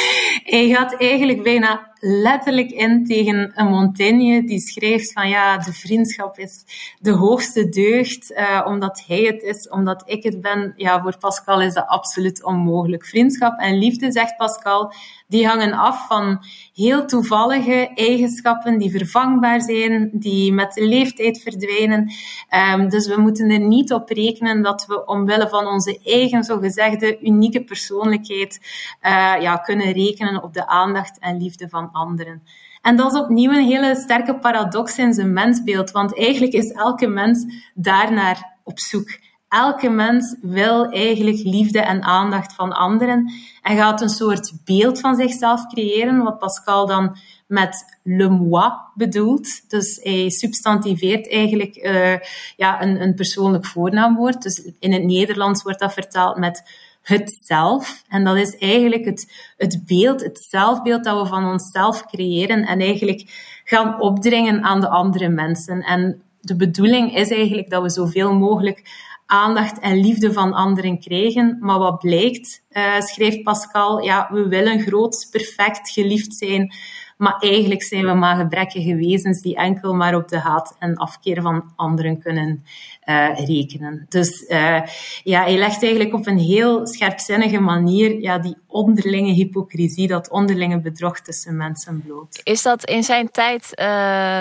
[0.43, 6.37] hij gaat eigenlijk bijna letterlijk in tegen een Montaigne die schrijft van ja, de vriendschap
[6.37, 6.63] is
[6.99, 10.73] de hoogste deugd, eh, omdat hij het is, omdat ik het ben.
[10.75, 13.05] Ja, voor Pascal is dat absoluut onmogelijk.
[13.05, 14.93] Vriendschap en liefde, zegt Pascal,
[15.27, 22.06] die hangen af van heel toevallige eigenschappen die vervangbaar zijn, die met de leeftijd verdwijnen.
[22.49, 27.19] Ehm, dus we moeten er niet op rekenen dat we omwille van onze eigen zogezegde
[27.21, 28.59] unieke persoonlijkheid
[28.99, 32.43] eh, ja, kunnen rekenen op de aandacht en liefde van anderen.
[32.81, 37.07] En dat is opnieuw een hele sterke paradox in zijn mensbeeld, want eigenlijk is elke
[37.07, 39.19] mens daarnaar op zoek.
[39.47, 45.15] Elke mens wil eigenlijk liefde en aandacht van anderen en gaat een soort beeld van
[45.15, 49.69] zichzelf creëren, wat Pascal dan met le moi bedoelt.
[49.69, 52.15] Dus hij substantiveert eigenlijk uh,
[52.55, 54.41] ja, een, een persoonlijk voornaamwoord.
[54.41, 56.63] Dus in het Nederlands wordt dat vertaald met
[57.01, 58.03] het zelf.
[58.09, 62.79] En dat is eigenlijk het, het beeld, het zelfbeeld dat we van onszelf creëren en
[62.79, 63.23] eigenlijk
[63.63, 65.81] gaan opdringen aan de andere mensen.
[65.81, 71.57] En de bedoeling is eigenlijk dat we zoveel mogelijk aandacht en liefde van anderen krijgen.
[71.59, 76.73] Maar wat blijkt, uh, schrijft Pascal, ja, we willen groot, perfect, geliefd zijn.
[77.17, 81.41] Maar eigenlijk zijn we maar gebrekkige wezens die enkel maar op de haat en afkeer
[81.41, 82.63] van anderen kunnen
[83.05, 84.05] uh, rekenen.
[84.09, 84.81] Dus uh,
[85.23, 90.79] ja, hij legt eigenlijk op een heel scherpzinnige manier ja, die onderlinge hypocrisie, dat onderlinge
[90.79, 92.41] bedrog tussen mensen bloot.
[92.43, 93.71] Is dat in zijn tijd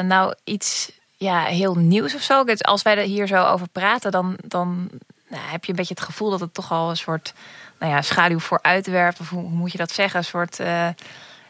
[0.07, 2.45] nou iets ja, heel nieuws of zo?
[2.59, 4.91] Als wij er hier zo over praten, dan, dan
[5.29, 7.35] nou, heb je een beetje het gevoel dat het toch al een soort
[7.79, 9.21] nou ja, schaduw vooruitwerpt.
[9.21, 10.19] Of hoe, hoe moet je dat zeggen?
[10.19, 10.61] Een soort.
[10.61, 10.89] Uh,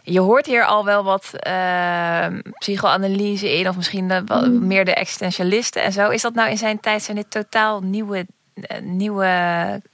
[0.03, 2.27] je hoort hier al wel wat uh,
[2.59, 4.67] psychoanalyse in, of misschien de, wat, Mm.
[4.67, 6.09] meer de existentialisten en zo.
[6.09, 9.27] Is dat nou in zijn tijd, zijn dit totaal nieuwe, uh, nieuwe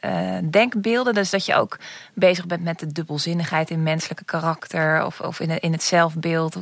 [0.04, 1.14] uh, denkbeelden?
[1.14, 1.78] Dus dat je ook
[2.14, 6.56] bezig bent met de dubbelzinnigheid in menselijke karakter of, of in, het, in het zelfbeeld.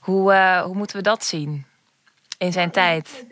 [0.00, 1.66] Hoe, hoe moeten we dat zien
[2.38, 3.26] in zijn tijd?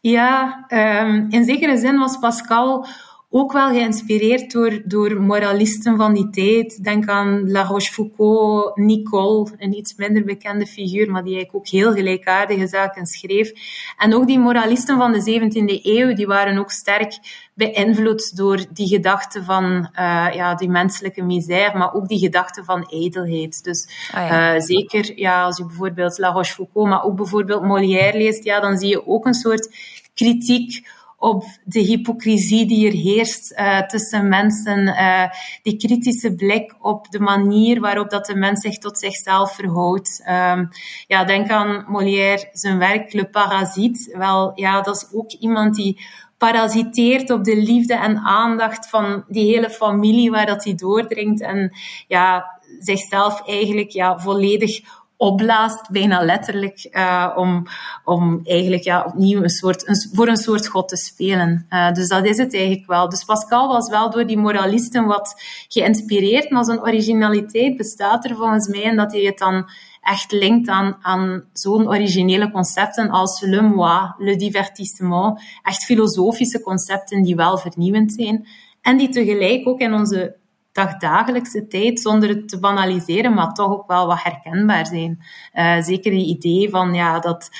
[0.00, 2.86] Ja, um, in zekere zin was Pascal
[3.34, 6.84] ook wel geïnspireerd door, door moralisten van die tijd.
[6.84, 11.92] Denk aan La Rochefoucauld, Nicole, een iets minder bekende figuur, maar die eigenlijk ook heel
[11.92, 13.52] gelijkaardige zaken schreef.
[13.98, 17.18] En ook die moralisten van de 17e eeuw, die waren ook sterk
[17.54, 22.84] beïnvloed door die gedachte van uh, ja, die menselijke misère, maar ook die gedachte van
[22.84, 23.64] ijdelheid.
[23.64, 24.54] Dus ah, ja.
[24.54, 28.78] uh, zeker ja, als je bijvoorbeeld La Rochefoucauld, maar ook bijvoorbeeld Molière leest, ja, dan
[28.78, 29.76] zie je ook een soort
[30.14, 35.24] kritiek op de hypocrisie die er heerst uh, tussen mensen, uh,
[35.62, 40.24] die kritische blik op de manier waarop dat de mens zich tot zichzelf verhoudt.
[40.28, 40.68] Um,
[41.06, 44.18] ja, denk aan Molière, zijn werk Le Parasite.
[44.18, 46.00] Wel, ja, dat is ook iemand die
[46.38, 51.76] parasiteert op de liefde en aandacht van die hele familie waar dat hij doordringt en
[52.08, 54.80] ja, zichzelf eigenlijk ja, volledig
[55.22, 57.66] opblaast, bijna letterlijk, uh, om,
[58.04, 61.66] om eigenlijk ja, opnieuw een soort, een, voor een soort God te spelen.
[61.70, 63.08] Uh, dus dat is het eigenlijk wel.
[63.08, 68.68] Dus Pascal was wel door die moralisten wat geïnspireerd, maar zijn originaliteit bestaat er volgens
[68.68, 69.68] mij en dat hij het dan
[70.00, 77.22] echt linkt aan, aan zo'n originele concepten als le moi, le divertissement, echt filosofische concepten
[77.22, 78.46] die wel vernieuwend zijn
[78.80, 80.40] en die tegelijk ook in onze
[80.72, 85.24] dagdagelijkse tijd, zonder het te banaliseren, maar toch ook wel wat herkenbaar zijn.
[85.54, 87.50] Uh, zeker die idee van ja, dat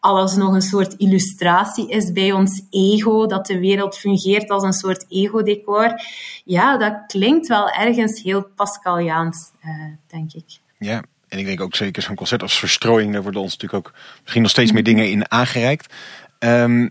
[0.00, 4.72] alles nog een soort illustratie is bij ons ego, dat de wereld fungeert als een
[4.72, 6.00] soort ego-decor.
[6.44, 9.70] Ja, dat klinkt wel ergens heel Pascaliaans, uh,
[10.06, 10.44] denk ik.
[10.78, 13.94] Ja, en ik denk ook zeker zo'n concept als verstrooiing, daar worden ons natuurlijk ook
[14.20, 15.94] misschien nog steeds meer dingen in aangereikt.
[16.38, 16.90] Um,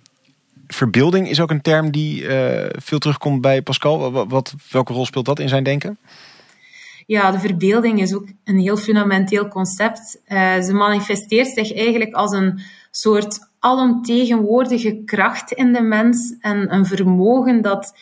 [0.74, 4.28] verbeelding is ook een term die uh, veel terugkomt bij Pascal.
[4.28, 5.98] Wat, welke rol speelt dat in zijn denken?
[7.06, 10.22] Ja, de verbeelding is ook een heel fundamenteel concept.
[10.28, 16.86] Uh, ze manifesteert zich eigenlijk als een soort alomtegenwoordige kracht in de mens en een
[16.86, 17.94] vermogen dat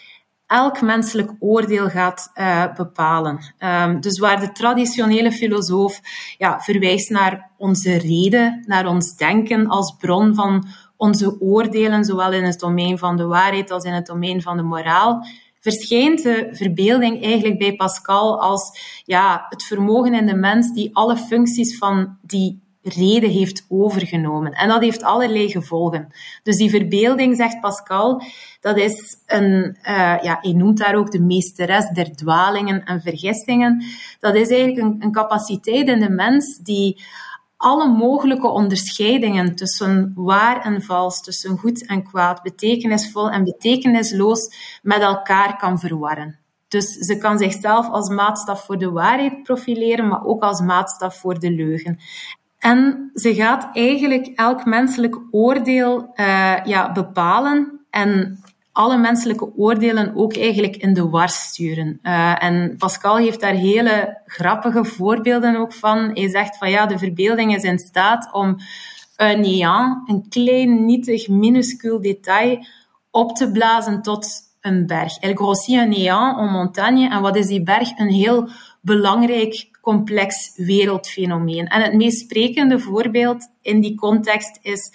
[0.46, 3.40] elk menselijk oordeel gaat uh, bepalen.
[3.60, 6.00] Um, dus waar de traditionele filosoof
[6.38, 10.68] ja, verwijst naar onze reden, naar ons denken als bron van
[11.00, 14.64] onze oordelen, zowel in het domein van de waarheid als in het domein van de
[14.64, 15.26] moraal,
[15.60, 21.18] verschijnt de verbeelding eigenlijk bij Pascal als ja, het vermogen in de mens die alle
[21.18, 24.52] functies van die reden heeft overgenomen.
[24.52, 26.08] En dat heeft allerlei gevolgen.
[26.44, 28.22] Dus die verbeelding, zegt Pascal,
[28.62, 33.84] dat is een, uh, ja, hij noemt daar ook de meesteres der dwalingen en vergissingen.
[34.20, 37.02] Dat is eigenlijk een, een capaciteit in de mens die
[37.60, 45.02] alle mogelijke onderscheidingen tussen waar en vals, tussen goed en kwaad, betekenisvol en betekenisloos met
[45.02, 46.40] elkaar kan verwarren.
[46.68, 51.40] Dus ze kan zichzelf als maatstaf voor de waarheid profileren, maar ook als maatstaf voor
[51.40, 52.00] de leugen.
[52.58, 58.40] En ze gaat eigenlijk elk menselijk oordeel uh, ja, bepalen en
[58.80, 62.00] alle menselijke oordelen ook eigenlijk in de war sturen.
[62.04, 65.98] Uh, en Pascal heeft daar hele grappige voorbeelden ook van.
[66.14, 68.58] Hij zegt van ja, de verbeelding is in staat om
[69.16, 72.66] een néant, een klein, nietig, minuscuul detail,
[73.12, 74.28] op te blazen tot
[74.62, 75.18] een berg.
[75.18, 77.10] Elle grossit un néant en montagne.
[77.10, 77.98] En wat is die berg?
[77.98, 78.50] Een heel
[78.82, 81.68] belangrijk, complex wereldfenomeen.
[81.68, 84.92] En het meest sprekende voorbeeld in die context is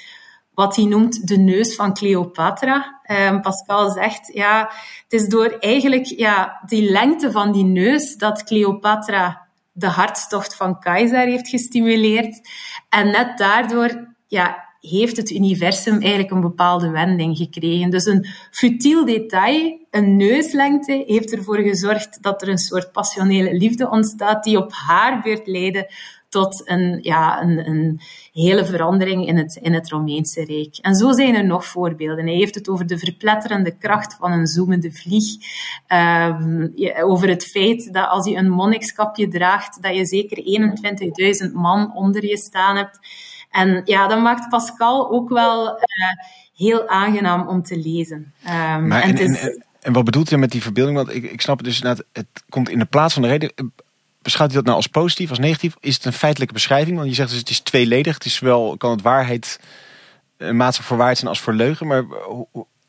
[0.55, 2.94] wat hij noemt de neus van Cleopatra.
[3.11, 4.71] Um, Pascal zegt, ja,
[5.03, 10.81] het is door eigenlijk ja, die lengte van die neus dat Cleopatra de hartstocht van
[10.81, 12.49] Keizer heeft gestimuleerd.
[12.89, 17.91] En net daardoor ja, heeft het universum eigenlijk een bepaalde wending gekregen.
[17.91, 23.91] Dus een futiel detail, een neuslengte, heeft ervoor gezorgd dat er een soort passionele liefde
[23.91, 25.91] ontstaat die op haar beurt leidde
[26.35, 28.01] tot een, ja, een, een
[28.33, 30.77] hele verandering in het, in het Romeinse Rijk.
[30.81, 32.27] En zo zijn er nog voorbeelden.
[32.27, 35.25] Hij heeft het over de verpletterende kracht van een zoemende vlieg.
[35.89, 40.37] Um, over het feit dat als je een monnikskapje draagt, dat je zeker
[41.49, 42.99] 21.000 man onder je staan hebt.
[43.51, 45.81] En ja, dat maakt Pascal ook wel uh,
[46.55, 48.33] heel aangenaam om te lezen.
[48.45, 50.97] Um, maar en, en, en, wat bedoelt hij met die verbeelding?
[50.97, 53.53] Want ik, ik snap het dus net, het komt in de plaats van de reden
[54.25, 55.75] beschouwt u dat nou als positief, als negatief?
[55.81, 56.97] Is het een feitelijke beschrijving?
[56.97, 58.15] Want je zegt dus het is tweeledig.
[58.15, 59.61] Het is wel, kan het waarheid,
[60.37, 61.87] een maatstaf voor waarheid zijn als voor leugen.
[61.87, 62.05] Maar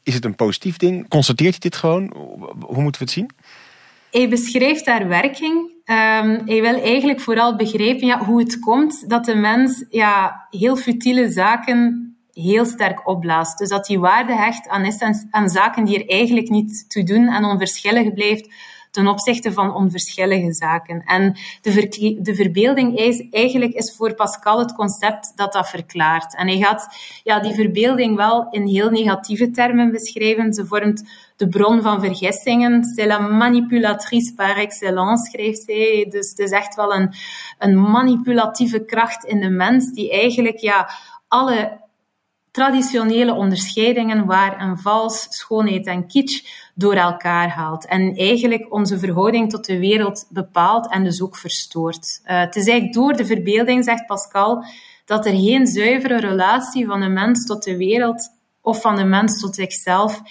[0.03, 1.09] is het een positief ding?
[1.09, 2.13] Constateert hij dit gewoon?
[2.59, 3.29] Hoe moeten we het zien?
[4.11, 5.53] Hij beschrijft daar werking.
[5.85, 10.75] Um, hij wil eigenlijk vooral begrijpen ja, hoe het komt dat de mens ja, heel
[10.75, 13.57] futiele zaken heel sterk opblaast.
[13.57, 14.85] Dus dat hij waarde hecht aan,
[15.31, 18.53] aan zaken die er eigenlijk niet toe doen en onverschillig blijft
[18.95, 21.03] ten opzichte van onverschillige zaken.
[21.05, 26.35] En de, de verbeelding is, eigenlijk is voor Pascal het concept dat dat verklaart.
[26.35, 26.87] En hij gaat
[27.23, 30.53] ja, die verbeelding wel in heel negatieve termen beschrijven.
[30.53, 31.03] Ze vormt
[31.35, 32.83] de bron van vergissingen.
[32.83, 36.07] C'est la manipulatrice par excellence, schrijft zij.
[36.09, 37.13] Dus het is echt wel een,
[37.59, 40.89] een manipulatieve kracht in de mens die eigenlijk ja,
[41.27, 41.83] alle
[42.55, 46.43] traditionele onderscheidingen waar en vals, schoonheid en kitsch
[46.75, 47.87] door elkaar haalt.
[47.87, 52.21] En eigenlijk onze verhouding tot de wereld bepaalt en dus ook verstoort.
[52.25, 54.63] Uh, het is eigenlijk door de verbeelding, zegt Pascal,
[55.05, 58.29] dat er geen zuivere relatie van de mens tot de wereld
[58.61, 60.21] of van de mens tot zichzelf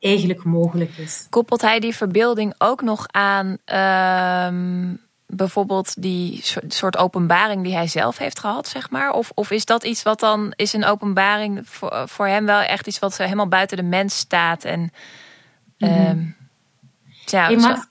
[0.00, 1.26] eigenlijk mogelijk is.
[1.30, 5.03] Koppelt hij die verbeelding ook nog aan uh,
[5.36, 9.12] bijvoorbeeld die soort openbaring die hij zelf heeft gehad, zeg maar?
[9.12, 12.86] Of, of is dat iets wat dan, is een openbaring voor, voor hem wel echt
[12.86, 14.64] iets wat helemaal buiten de mens staat?
[14.64, 14.92] En,
[15.78, 16.34] mm
[17.26, 17.88] ja, je maakt,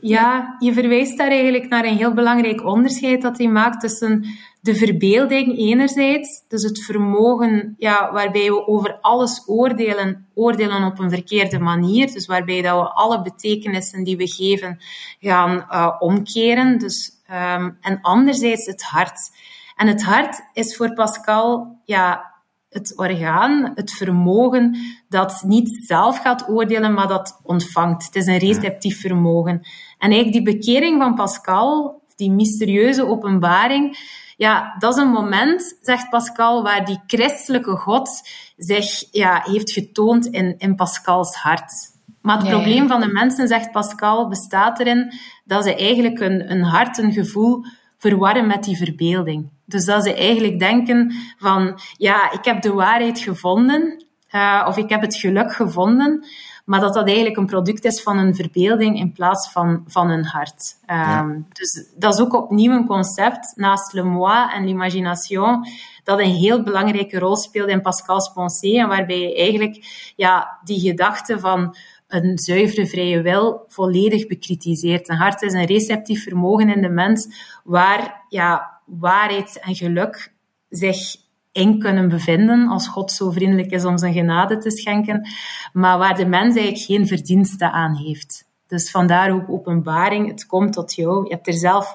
[0.00, 4.24] ja, je verwijst daar eigenlijk naar een heel belangrijk onderscheid dat hij maakt tussen
[4.60, 11.10] de verbeelding enerzijds, dus het vermogen ja, waarbij we over alles oordelen, oordelen op een
[11.10, 14.78] verkeerde manier, dus waarbij dat we alle betekenissen die we geven
[15.20, 16.78] gaan uh, omkeren.
[16.78, 19.30] Dus, um, en anderzijds het hart.
[19.76, 22.31] En het hart is voor Pascal ja,
[22.72, 24.76] het orgaan, het vermogen
[25.08, 28.04] dat niet zelf gaat oordelen, maar dat ontvangt.
[28.04, 29.60] Het is een receptief vermogen.
[29.98, 33.96] En eigenlijk die bekering van Pascal, die mysterieuze openbaring,
[34.36, 40.26] ja, dat is een moment, zegt Pascal, waar die christelijke God zich ja, heeft getoond
[40.26, 41.72] in, in Pascals hart.
[42.20, 45.12] Maar het probleem van de mensen, zegt Pascal, bestaat erin
[45.44, 47.64] dat ze eigenlijk een, een hart, een gevoel
[48.02, 49.50] verwarren met die verbeelding.
[49.64, 54.88] Dus dat ze eigenlijk denken van, ja, ik heb de waarheid gevonden, uh, of ik
[54.88, 56.24] heb het geluk gevonden,
[56.64, 60.24] maar dat dat eigenlijk een product is van een verbeelding in plaats van, van een
[60.24, 60.76] hart.
[61.20, 65.66] Um, Dus dat is ook opnieuw een concept, naast le moi en l'imagination,
[66.04, 69.76] dat een heel belangrijke rol speelt in Pascal's pensée, en waarbij je eigenlijk
[70.16, 71.76] ja, die gedachte van
[72.12, 75.08] een zuivere vrije wil volledig bekritiseert.
[75.08, 77.28] Een hart is een receptief vermogen in de mens
[77.64, 80.32] waar ja, waarheid en geluk
[80.68, 81.16] zich
[81.52, 85.28] in kunnen bevinden, als God zo vriendelijk is om zijn genade te schenken,
[85.72, 88.44] maar waar de mens eigenlijk geen verdienste aan heeft.
[88.66, 91.24] Dus vandaar ook openbaring, het komt tot jou.
[91.24, 91.94] Je hebt er zelf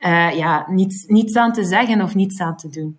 [0.00, 2.98] uh, ja, niets, niets aan te zeggen of niets aan te doen.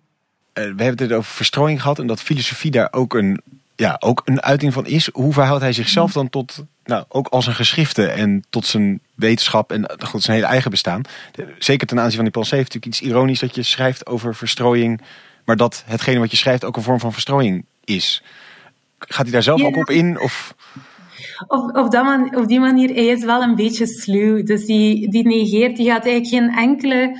[0.54, 3.40] Uh, we hebben het over verstrooiing gehad en dat filosofie daar ook een,
[3.78, 5.08] ja, ook een uiting van is.
[5.12, 9.72] Hoe verhoudt hij zichzelf dan tot, nou, ook als een geschrifte en tot zijn wetenschap
[9.72, 11.02] en tot zijn hele eigen bestaan?
[11.58, 15.00] Zeker ten aanzien van die Paul heeft natuurlijk iets ironisch dat je schrijft over verstrooiing
[15.48, 18.22] maar dat hetgene wat je schrijft ook een vorm van verstrooiing is.
[18.98, 20.20] Gaat hij daar zelf ook op in?
[20.20, 20.54] Of...
[21.46, 24.42] Op, op, dat man, op die manier, hij is wel een beetje sluw.
[24.42, 27.18] Dus die, die negeert, die gaat eigenlijk geen enkele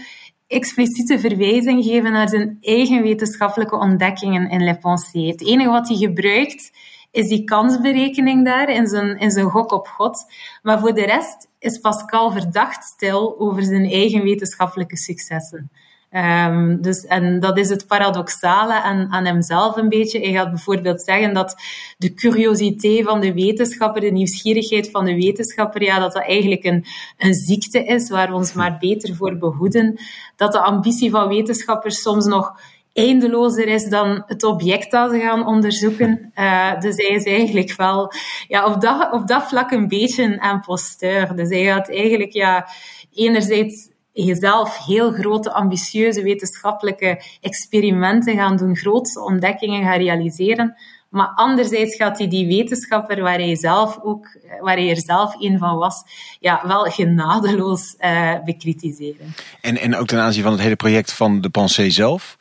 [0.49, 5.27] expliciete verwijzing geven naar zijn eigen wetenschappelijke ontdekkingen in Le Pensée.
[5.27, 6.71] Het enige wat hij gebruikt,
[7.11, 10.33] is die kansberekening daar in zijn, in zijn gok op God.
[10.63, 15.71] Maar voor de rest is Pascal verdacht stil over zijn eigen wetenschappelijke successen.
[16.13, 20.21] Um, dus, en dat is het paradoxale aan, aan hemzelf een beetje.
[20.21, 21.57] Hij gaat bijvoorbeeld zeggen dat
[21.99, 26.85] de curiositeit van de wetenschapper, de nieuwsgierigheid van de wetenschapper, ja, dat dat eigenlijk een,
[27.19, 30.01] een ziekte is waar we ons maar beter voor behoeden.
[30.37, 32.61] Dat de ambitie van wetenschappers soms nog
[32.93, 36.33] eindelozer is dan het object dat ze gaan onderzoeken.
[36.35, 38.13] Uh, dus hij is eigenlijk wel
[38.49, 41.37] ja, op, dat, op dat vlak een beetje een imposteur.
[41.37, 42.69] Dus hij gaat eigenlijk ja,
[43.15, 43.89] enerzijds
[44.25, 50.77] jezelf heel grote, ambitieuze wetenschappelijke experimenten gaan doen, grootste ontdekkingen gaan realiseren.
[51.09, 55.59] Maar anderzijds gaat hij die wetenschapper waar hij, zelf ook, waar hij er zelf een
[55.59, 56.03] van was,
[56.41, 59.35] ja, wel genadeloos uh, bekritiseren.
[59.61, 62.37] En, en ook ten aanzien van het hele project van de Pensée zelf,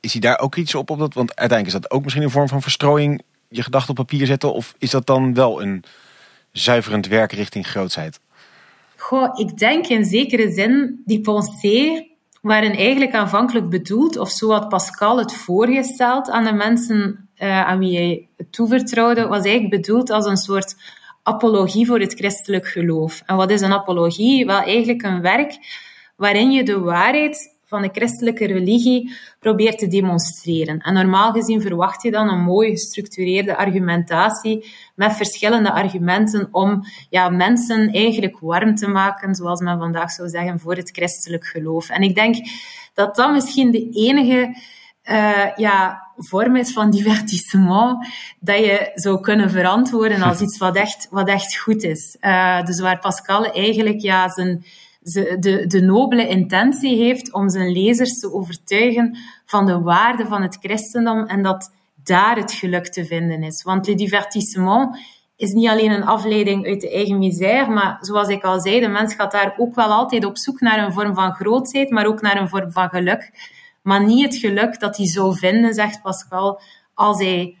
[0.00, 0.90] is hij daar ook iets op?
[0.90, 3.96] op dat, want uiteindelijk is dat ook misschien een vorm van verstrooiing, je gedachten op
[3.96, 5.84] papier zetten, of is dat dan wel een
[6.52, 8.20] zuiverend werk richting grootsheid?
[9.08, 14.68] Goh, ik denk in zekere zin, die pensée waren eigenlijk aanvankelijk bedoeld, of zo had
[14.68, 20.26] Pascal het voorgesteld aan de mensen uh, aan wie hij toevertrouwde, was eigenlijk bedoeld als
[20.26, 20.76] een soort
[21.22, 23.22] apologie voor het christelijk geloof.
[23.26, 24.46] En wat is een apologie?
[24.46, 25.58] Wel eigenlijk een werk
[26.16, 30.78] waarin je de waarheid van de christelijke religie probeert te demonstreren.
[30.78, 37.28] En normaal gezien verwacht je dan een mooi gestructureerde argumentatie met verschillende argumenten om ja,
[37.28, 41.88] mensen eigenlijk warm te maken, zoals men vandaag zou zeggen, voor het christelijk geloof.
[41.88, 42.36] En ik denk
[42.94, 44.56] dat dat misschien de enige
[45.10, 48.06] uh, ja, vorm is van divertissement
[48.40, 52.16] dat je zou kunnen verantwoorden als iets wat echt, wat echt goed is.
[52.20, 54.64] Uh, dus waar Pascal eigenlijk ja, zijn,
[55.02, 60.58] de, de nobele intentie heeft om zijn lezers te overtuigen van de waarde van het
[60.60, 61.72] christendom en dat
[62.04, 63.62] daar het geluk te vinden is.
[63.62, 64.98] Want le divertissement
[65.36, 68.88] is niet alleen een afleiding uit de eigen misère, maar zoals ik al zei, de
[68.88, 72.20] mens gaat daar ook wel altijd op zoek naar een vorm van grootheid, maar ook
[72.20, 73.30] naar een vorm van geluk.
[73.82, 76.60] Maar niet het geluk dat hij zou vinden, zegt Pascal,
[76.94, 77.56] als hij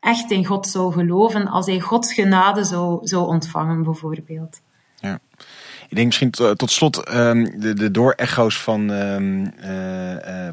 [0.00, 4.60] echt in God zou geloven, als hij Gods genade zou, zou ontvangen, bijvoorbeeld.
[5.00, 5.18] Ja.
[5.88, 10.46] Ik denk misschien tot, slot um, de, de doorecho's van um, uh,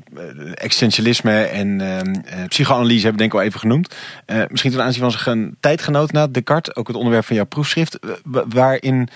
[0.53, 3.95] existentialisme en um, psychoanalyse hebben denk ik al even genoemd.
[4.27, 7.99] Uh, misschien ten aanzien van zijn tijdgenoot na Descartes, ook het onderwerp van jouw proefschrift,
[8.49, 9.09] waarin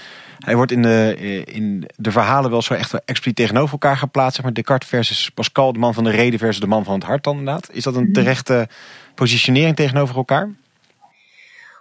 [0.45, 1.15] hij wordt in de,
[1.45, 4.35] in de verhalen wel zo echt expliciet tegenover elkaar geplaatst.
[4.35, 7.03] Zeg maar Descartes versus Pascal, de man van de reden versus de man van het
[7.03, 7.69] hart dan inderdaad.
[7.71, 8.13] Is dat een mhm.
[8.13, 8.67] terechte
[9.15, 10.49] positionering tegenover elkaar?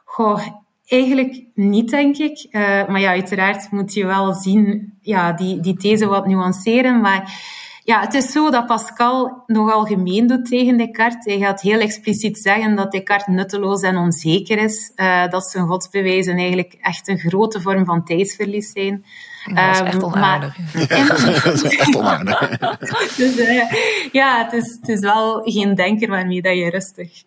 [0.04, 0.46] Goh,
[0.90, 2.46] Eigenlijk niet, denk ik.
[2.50, 7.00] Uh, maar ja, uiteraard moet je wel zien, ja, die, die these wat nuanceren.
[7.00, 7.42] Maar
[7.90, 11.24] ja, het is zo dat Pascal nogal gemeen doet tegen Descartes.
[11.24, 14.92] Hij gaat heel expliciet zeggen dat Descartes nutteloos en onzeker is.
[14.96, 19.04] Uh, dat zijn godsbewijzen eigenlijk echt een grote vorm van tijdsverlies zijn.
[19.44, 20.56] Dat is echt ehm, onaardig.
[21.44, 22.58] dat is echt onaardig.
[23.20, 23.72] dus uh,
[24.12, 27.22] ja, het is, het is wel geen denker waarmee dat je rustig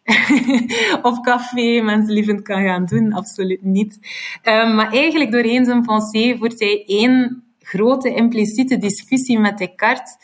[1.01, 3.13] op café menslievend kan gaan doen.
[3.13, 3.99] Absoluut niet.
[4.43, 10.15] Um, maar eigenlijk doorheen zijn pensée voert hij één grote impliciete discussie met Descartes,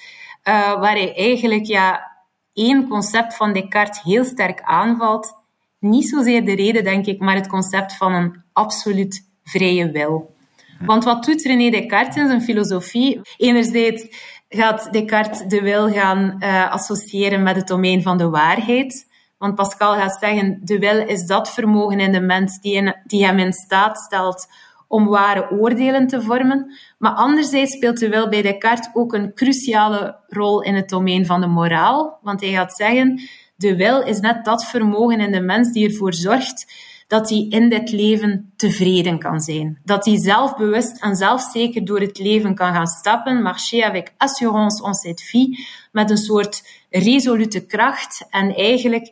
[0.50, 2.12] uh, waar hij eigenlijk ja,
[2.54, 5.34] één concept van Descartes heel sterk aanvalt.
[5.80, 10.36] Niet zozeer de reden, denk ik, maar het concept van een absoluut vrije wil.
[10.86, 13.22] Want wat doet René Descartes in zijn filosofie?
[13.38, 14.08] Enerzijds
[14.50, 19.08] gaat Descartes de wil gaan uh, associëren met het domein van de waarheid.
[19.38, 22.60] Want Pascal gaat zeggen, de wil is dat vermogen in de mens
[23.06, 24.48] die hem in staat stelt
[24.90, 26.78] om ware oordelen te vormen.
[26.98, 31.42] Maar anderzijds speelt de wil bij Descartes ook een cruciale rol in het domein van
[31.42, 32.20] de moraal.
[32.22, 33.22] Want hij gaat zeggen,
[33.56, 36.66] de wil is net dat vermogen in de mens die ervoor zorgt
[37.08, 39.80] dat hij in dit leven tevreden kan zijn.
[39.84, 44.94] Dat hij zelfbewust en zelfzeker door het leven kan gaan stappen, marcher avec assurance en
[44.94, 49.12] cette vie, met een soort resolute kracht en eigenlijk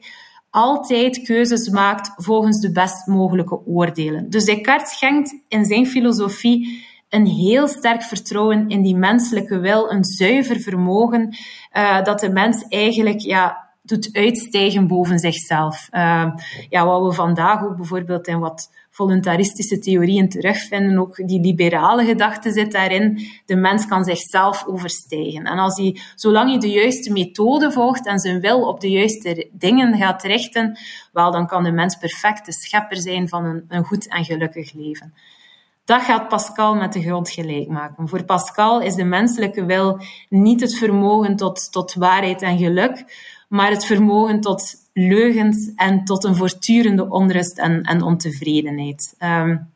[0.58, 4.30] altijd keuzes maakt volgens de best mogelijke oordelen.
[4.30, 10.04] Dus Descartes schenkt in zijn filosofie een heel sterk vertrouwen in die menselijke wil, een
[10.04, 11.36] zuiver vermogen,
[11.74, 15.88] uh, dat de mens eigenlijk ja, doet uitstijgen boven zichzelf.
[15.92, 16.32] Uh,
[16.70, 22.52] ja, wat we vandaag ook bijvoorbeeld in wat voluntaristische theorieën terugvinden, ook die liberale gedachte
[22.52, 23.28] zit daarin.
[23.46, 25.44] De mens kan zichzelf overstijgen.
[25.44, 29.50] En als hij, zolang hij de juiste methode volgt en zijn wil op de juiste
[29.52, 30.78] dingen gaat richten,
[31.12, 34.74] wel, dan kan de mens perfect de schepper zijn van een, een goed en gelukkig
[34.74, 35.14] leven.
[35.86, 38.08] Dat gaat Pascal met de grond gelijk maken.
[38.08, 43.06] Voor Pascal is de menselijke wil niet het vermogen tot, tot waarheid en geluk,
[43.48, 49.16] maar het vermogen tot leugens en tot een voortdurende onrust en, en ontevredenheid.
[49.20, 49.72] Um,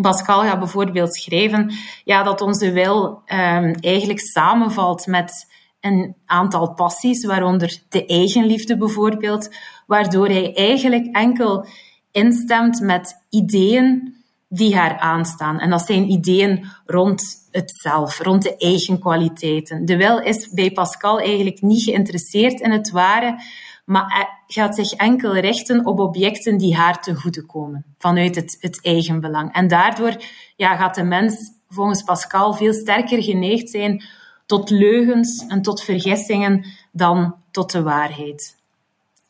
[0.00, 1.72] Pascal gaat bijvoorbeeld schrijven
[2.04, 9.54] ja, dat onze wil um, eigenlijk samenvalt met een aantal passies, waaronder de eigenliefde bijvoorbeeld,
[9.86, 11.66] waardoor hij eigenlijk enkel
[12.10, 14.15] instemt met ideeën
[14.48, 15.58] die haar aanstaan.
[15.58, 19.84] En dat zijn ideeën rond het zelf, rond de eigen kwaliteiten.
[19.84, 23.42] De wil is bij Pascal eigenlijk niet geïnteresseerd in het ware,
[23.84, 28.78] maar gaat zich enkel richten op objecten die haar te goede komen, vanuit het, het
[28.82, 29.52] eigen belang.
[29.52, 30.16] En daardoor
[30.56, 34.04] ja, gaat de mens volgens Pascal veel sterker geneigd zijn
[34.46, 38.56] tot leugens en tot vergissingen dan tot de waarheid.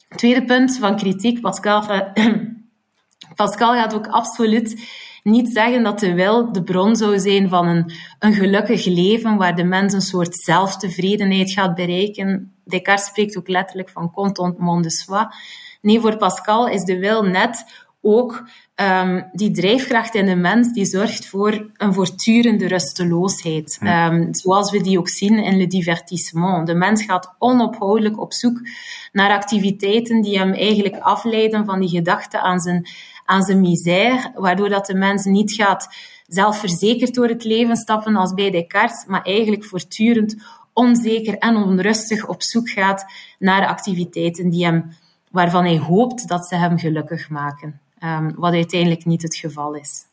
[0.08, 1.82] Tweede punt van kritiek, Pascal,
[3.36, 4.88] Pascal gaat ook absoluut
[5.26, 9.56] niet zeggen dat de wil de bron zou zijn van een, een gelukkig leven waar
[9.56, 12.52] de mens een soort zelftevredenheid gaat bereiken.
[12.64, 15.26] Descartes spreekt ook letterlijk van contentement de soi.
[15.80, 17.64] Nee, voor Pascal is de wil net
[18.00, 23.78] ook um, die drijfkracht in de mens die zorgt voor een voortdurende rusteloosheid.
[23.82, 26.66] Um, zoals we die ook zien in le divertissement.
[26.66, 28.60] De mens gaat onophoudelijk op zoek
[29.12, 32.86] naar activiteiten die hem eigenlijk afleiden van die gedachte aan zijn
[33.26, 35.94] aan zijn misère, waardoor dat de mens niet gaat
[36.26, 40.36] zelfverzekerd door het leven stappen als bij Descartes, maar eigenlijk voortdurend
[40.72, 43.04] onzeker en onrustig op zoek gaat
[43.38, 44.96] naar activiteiten die hem,
[45.30, 47.80] waarvan hij hoopt dat ze hem gelukkig maken.
[48.04, 50.04] Um, wat uiteindelijk niet het geval is.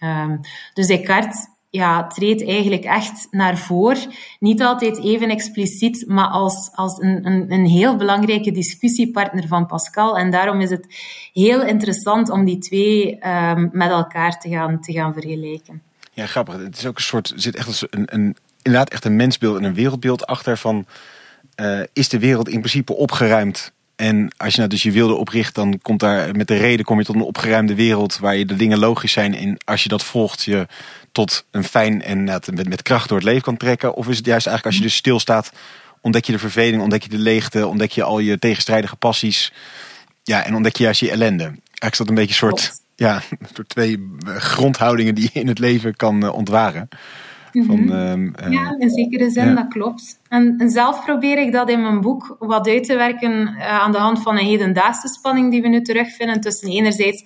[0.00, 0.40] Um,
[0.74, 4.10] dus Descartes ja, treedt eigenlijk echt naar voren.
[4.40, 10.18] Niet altijd even expliciet, maar als, als een, een, een heel belangrijke discussiepartner van Pascal.
[10.18, 10.86] En daarom is het
[11.32, 15.82] heel interessant om die twee um, met elkaar te gaan, te gaan vergelijken.
[16.12, 16.54] Ja, grappig.
[16.56, 19.74] Het is ook een soort, zit echt een, een, inderdaad echt een mensbeeld en een
[19.74, 20.86] wereldbeeld achter van...
[21.60, 25.54] Uh, is de wereld in principe opgeruimd en als je nou dus je wilde opricht,
[25.54, 28.56] dan komt daar met de reden kom je tot een opgeruimde wereld waar je de
[28.56, 29.34] dingen logisch zijn.
[29.34, 30.66] En als je dat volgt, je
[31.16, 33.94] tot een fijn en met, met kracht door het leven kan trekken.
[33.94, 35.52] Of is het juist eigenlijk als je dus stilstaat,
[36.00, 39.52] ontdek je de verveling, ontdek je de leegte, ontdek je al je tegenstrijdige passies.
[40.22, 41.44] Ja, en ontdek je juist je ellende.
[41.44, 45.58] Eigenlijk is dat een beetje een soort, ja, door twee grondhoudingen die je in het
[45.58, 46.88] leven kan uh, ontwaren.
[47.52, 50.18] Van, mm ja, in zekere zin, dat klopt.
[50.28, 53.92] En, en, zelf probeer ik dat in mijn boek wat uit te werken uh, aan
[53.92, 57.24] de hand van een hedendaagse spanning die we nu terugvinden tussen enerzijds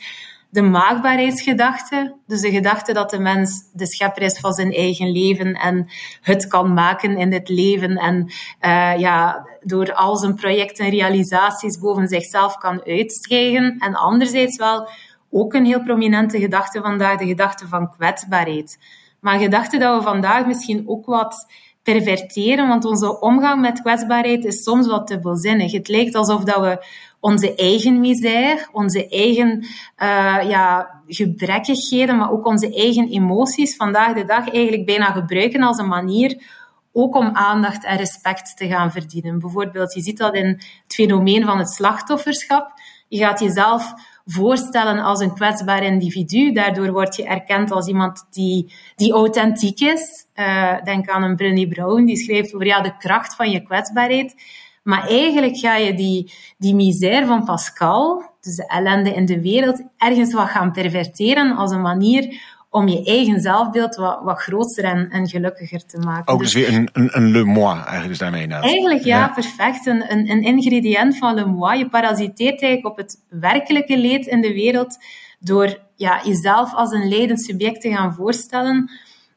[0.51, 5.55] de maakbaarheidsgedachte, dus de gedachte dat de mens de schepper is van zijn eigen leven
[5.55, 5.89] en
[6.21, 8.31] het kan maken in dit leven en
[8.61, 13.77] uh, ja, door al zijn projecten en realisaties boven zichzelf kan uitstijgen.
[13.79, 14.89] En anderzijds wel
[15.31, 18.79] ook een heel prominente gedachte vandaag, de gedachte van kwetsbaarheid.
[19.21, 21.47] Maar een gedachte dat we vandaag misschien ook wat
[21.83, 25.73] perverteren, want onze omgang met kwetsbaarheid is soms wat dubbelzinnig.
[25.73, 26.85] Het lijkt alsof dat we
[27.21, 29.59] onze eigen misère, onze eigen
[30.03, 35.79] uh, ja, gebrekkigheden, maar ook onze eigen emoties vandaag de dag eigenlijk bijna gebruiken als
[35.79, 36.59] een manier
[36.93, 39.39] ook om aandacht en respect te gaan verdienen.
[39.39, 42.73] Bijvoorbeeld, je ziet dat in het fenomeen van het slachtofferschap.
[43.09, 43.93] Je gaat jezelf
[44.25, 46.53] voorstellen als een kwetsbaar individu.
[46.53, 50.27] Daardoor word je erkend als iemand die, die authentiek is.
[50.35, 54.35] Uh, denk aan een Brené Brown, die schrijft over ja, de kracht van je kwetsbaarheid.
[54.83, 59.83] Maar eigenlijk ga je die, die misère van Pascal, dus de ellende in de wereld,
[59.97, 65.11] ergens wat gaan perverteren als een manier om je eigen zelfbeeld wat, wat groter en,
[65.11, 66.33] en gelukkiger te maken.
[66.33, 68.47] Ook dus, dus weer een, een, een le moi eigenlijk dus daarmee.
[68.47, 68.63] Nou.
[68.63, 69.87] Eigenlijk ja, perfect.
[69.87, 71.79] Een, een, een ingrediënt van le moi.
[71.79, 74.99] Je parasiteert eigenlijk op het werkelijke leed in de wereld
[75.39, 78.91] door ja, jezelf als een leidend subject te gaan voorstellen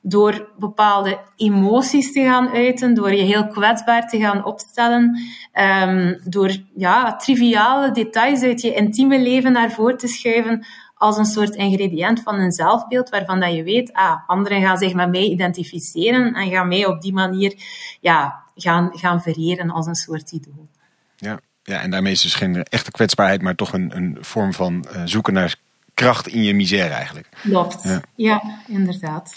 [0.06, 5.20] door bepaalde emoties te gaan uiten, door je heel kwetsbaar te gaan opstellen,
[5.54, 11.26] um, door ja, triviale details uit je intieme leven naar voren te schuiven als een
[11.26, 15.24] soort ingrediënt van een zelfbeeld waarvan dat je weet, ah, anderen gaan zich met mij
[15.24, 17.54] identificeren en gaan mij op die manier
[18.02, 20.70] ja, gaan, gaan vereren als een soort idool.
[21.16, 21.40] Ja.
[21.64, 25.02] ja, en daarmee is dus geen echte kwetsbaarheid, maar toch een, een vorm van uh,
[25.06, 25.56] zoeken naar
[25.94, 27.30] kracht in je misère eigenlijk.
[27.42, 29.36] Klopt, ja, ja inderdaad.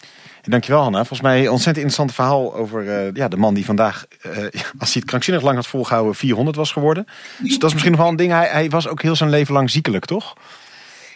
[0.51, 0.99] Dankjewel Hanna.
[0.99, 4.33] Volgens mij een ontzettend interessant verhaal over uh, ja, de man die vandaag, uh,
[4.79, 7.07] als hij het krankzinnig lang had volgehouden, 400 was geworden.
[7.39, 8.33] Dus dat is misschien nog wel een ding.
[8.33, 10.37] Hij, hij was ook heel zijn leven lang ziekelijk, toch?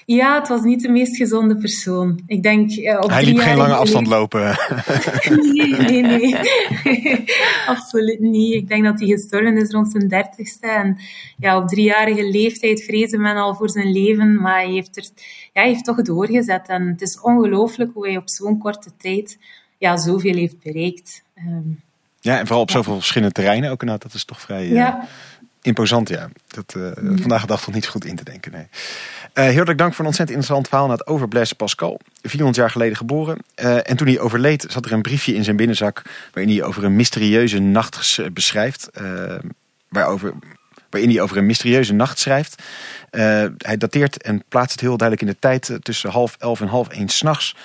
[0.05, 2.21] Ja, het was niet de meest gezonde persoon.
[2.27, 4.41] Ik denk, uh, op Hij liep geen lange afstand lopen.
[5.53, 6.37] nee, nee, nee.
[7.67, 8.55] Absoluut niet.
[8.55, 10.67] Ik denk dat hij gestorven is rond zijn dertigste.
[10.67, 10.99] En
[11.39, 14.41] ja, op driejarige leeftijd vreesde men al voor zijn leven.
[14.41, 15.05] Maar hij heeft, er,
[15.53, 16.69] ja, hij heeft toch doorgezet.
[16.69, 19.39] En het is ongelooflijk hoe hij op zo'n korte tijd
[19.79, 21.23] ja, zoveel heeft bereikt.
[21.37, 21.81] Um,
[22.21, 23.85] ja, en vooral op zoveel verschillende terreinen ook.
[23.85, 24.69] Nou, dat is toch vrij...
[24.69, 25.09] Ja
[25.63, 26.29] imposant, ja.
[26.49, 28.67] Dat, uh, Vandaag de dag toch niet goed in te denken, nee.
[29.35, 32.01] Uh, heel erg dank voor een ontzettend interessant verhaal naar het over Blaise Pascal.
[32.23, 33.39] 400 jaar geleden geboren.
[33.57, 36.03] Uh, en toen hij overleed zat er een briefje in zijn binnenzak...
[36.33, 38.91] waarin hij over een mysterieuze nacht beschrijft.
[39.89, 40.33] waarover,
[40.91, 42.63] waarin hij over een mysterieuze nacht schrijft.
[43.59, 45.79] hij dateert en plaatst het heel duidelijk in de tijd...
[45.83, 47.57] tussen half elf en half één s'nachts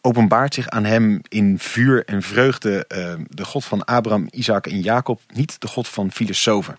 [0.00, 2.84] openbaart zich aan hem in vuur en vreugde
[3.28, 6.78] de God van Abraham, Isaac en Jacob, niet de God van filosofen.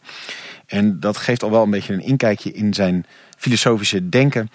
[0.70, 3.06] En dat geeft al wel een beetje een inkijkje in zijn
[3.38, 4.50] filosofische denken.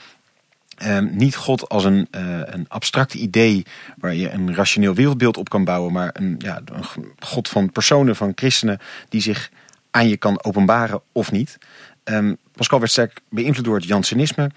[0.77, 3.63] Ehm, niet God als een, uh, een abstract idee
[3.97, 8.17] waar je een rationeel wereldbeeld op kan bouwen, maar een, ja, een God van personen,
[8.17, 9.51] van christenen, die zich
[9.91, 11.59] aan je kan openbaren of niet.
[12.05, 14.51] Um, Pascal werd sterk beïnvloed door het Jansenisme.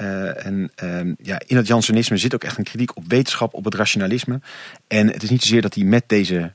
[0.00, 3.64] Uh, en um, ja, in het Jansenisme zit ook echt een kritiek op wetenschap, op
[3.64, 4.40] het rationalisme.
[4.88, 6.52] En het is niet zozeer dat hij met deze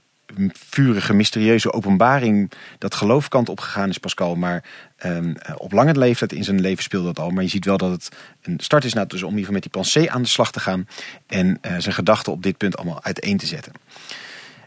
[0.53, 4.35] vurige, mysterieuze openbaring dat geloofkant opgegaan is, Pascal.
[4.35, 4.63] Maar
[5.05, 7.29] um, op lange leeftijd in zijn leven speelde dat al.
[7.29, 8.09] Maar je ziet wel dat het
[8.41, 10.87] een start is nou, dus om hier met die pensée aan de slag te gaan.
[11.27, 13.73] En uh, zijn gedachten op dit punt allemaal uiteen te zetten.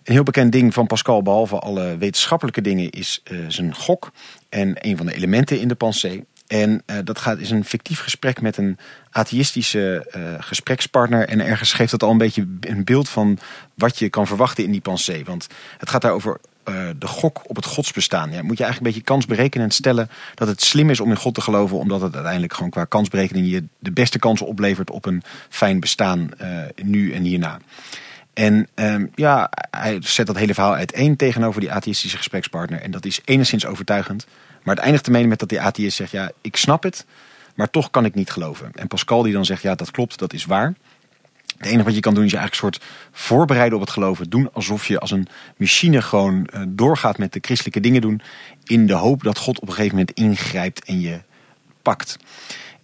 [0.04, 4.12] Een heel bekend ding van Pascal, behalve alle wetenschappelijke dingen, is uh, zijn gok.
[4.48, 6.24] En een van de elementen in de pensée.
[6.52, 8.78] En uh, dat gaat, is een fictief gesprek met een
[9.10, 11.28] atheïstische uh, gesprekspartner.
[11.28, 13.38] En ergens geeft dat al een beetje een beeld van
[13.74, 15.24] wat je kan verwachten in die pensée.
[15.24, 15.46] Want
[15.78, 18.32] het gaat daar over uh, de gok op het godsbestaan.
[18.32, 21.34] Ja, moet je eigenlijk een beetje kansberekenend stellen dat het slim is om in God
[21.34, 21.78] te geloven.
[21.78, 26.30] Omdat het uiteindelijk gewoon qua kansberekening je de beste kansen oplevert op een fijn bestaan
[26.82, 27.58] nu en hierna.
[28.34, 32.80] En um, ja, hij zet dat hele verhaal uiteen tegenover die atheïstische gesprekspartner.
[32.80, 34.26] En dat is enigszins overtuigend.
[34.62, 37.06] Maar het eindigt ermee met dat die atheïst zegt, ja, ik snap het,
[37.54, 38.70] maar toch kan ik niet geloven.
[38.74, 40.74] En Pascal die dan zegt, ja, dat klopt, dat is waar.
[41.56, 44.30] Het enige wat je kan doen is je eigenlijk een soort voorbereiden op het geloven.
[44.30, 48.20] Doen alsof je als een machine gewoon uh, doorgaat met de christelijke dingen doen.
[48.64, 51.20] In de hoop dat God op een gegeven moment ingrijpt en je
[51.82, 52.16] pakt.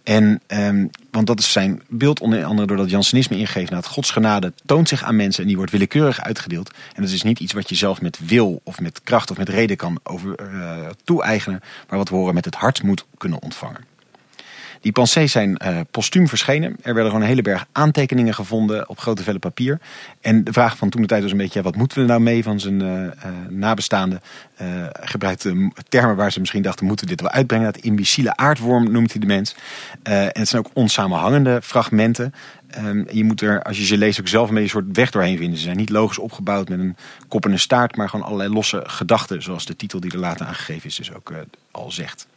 [0.09, 3.71] En, um, want dat is zijn beeld onder andere door dat Jansenisme ingeeft.
[3.71, 6.71] Nou, Gods genade toont zich aan mensen en die wordt willekeurig uitgedeeld.
[6.95, 9.49] En dat is niet iets wat je zelf met wil of met kracht of met
[9.49, 11.61] reden kan over, uh, toe-eigenen.
[11.89, 13.88] Maar wat we horen met het hart moet kunnen ontvangen.
[14.81, 16.75] Die pensées zijn uh, postuum verschenen.
[16.81, 19.79] Er werden gewoon een hele berg aantekeningen gevonden op grote vellen papier.
[20.21, 22.43] En de vraag van toen de tijd was een beetje, wat moeten we nou mee
[22.43, 23.11] van zijn uh, uh,
[23.49, 24.21] nabestaanden?
[24.93, 27.73] gebruikte termen waar ze misschien dachten, moeten we dit wel uitbrengen?
[27.73, 29.55] Dat imbeciele aardworm noemt hij de mens.
[30.03, 32.33] en het zijn ook onsamenhangende fragmenten.
[32.85, 35.11] Um, je moet er, als je ze leest, ook zelf een beetje een soort weg
[35.11, 35.57] doorheen vinden.
[35.57, 36.95] Ze zijn niet logisch opgebouwd met een
[37.27, 39.41] kop en een staart, maar gewoon allerlei losse gedachten.
[39.41, 41.33] Zoals de titel die er later aangegeven is, dus ook
[41.71, 42.27] al zegt.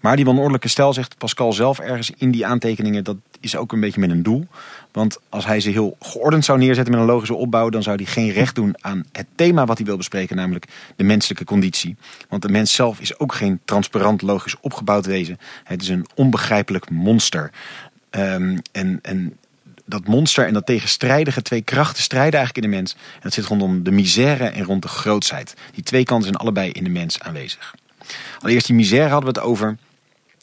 [0.00, 3.80] Maar die wanordelijke stijl, zegt Pascal zelf ergens in die aantekeningen, dat is ook een
[3.80, 4.46] beetje met een doel.
[4.92, 8.04] Want als hij ze heel geordend zou neerzetten met een logische opbouw, dan zou hij
[8.04, 11.96] geen recht doen aan het thema wat hij wil bespreken, namelijk de menselijke conditie.
[12.28, 15.38] Want de mens zelf is ook geen transparant, logisch opgebouwd wezen.
[15.64, 17.50] Het is een onbegrijpelijk monster.
[18.10, 19.36] Um, en, en
[19.84, 22.92] dat monster en dat tegenstrijdige twee krachten strijden eigenlijk in de mens.
[22.92, 25.54] En dat zit rondom de misère en rond de grootsheid.
[25.74, 27.74] Die twee kanten zijn allebei in de mens aanwezig.
[28.38, 29.76] Allereerst die misère hadden we het over.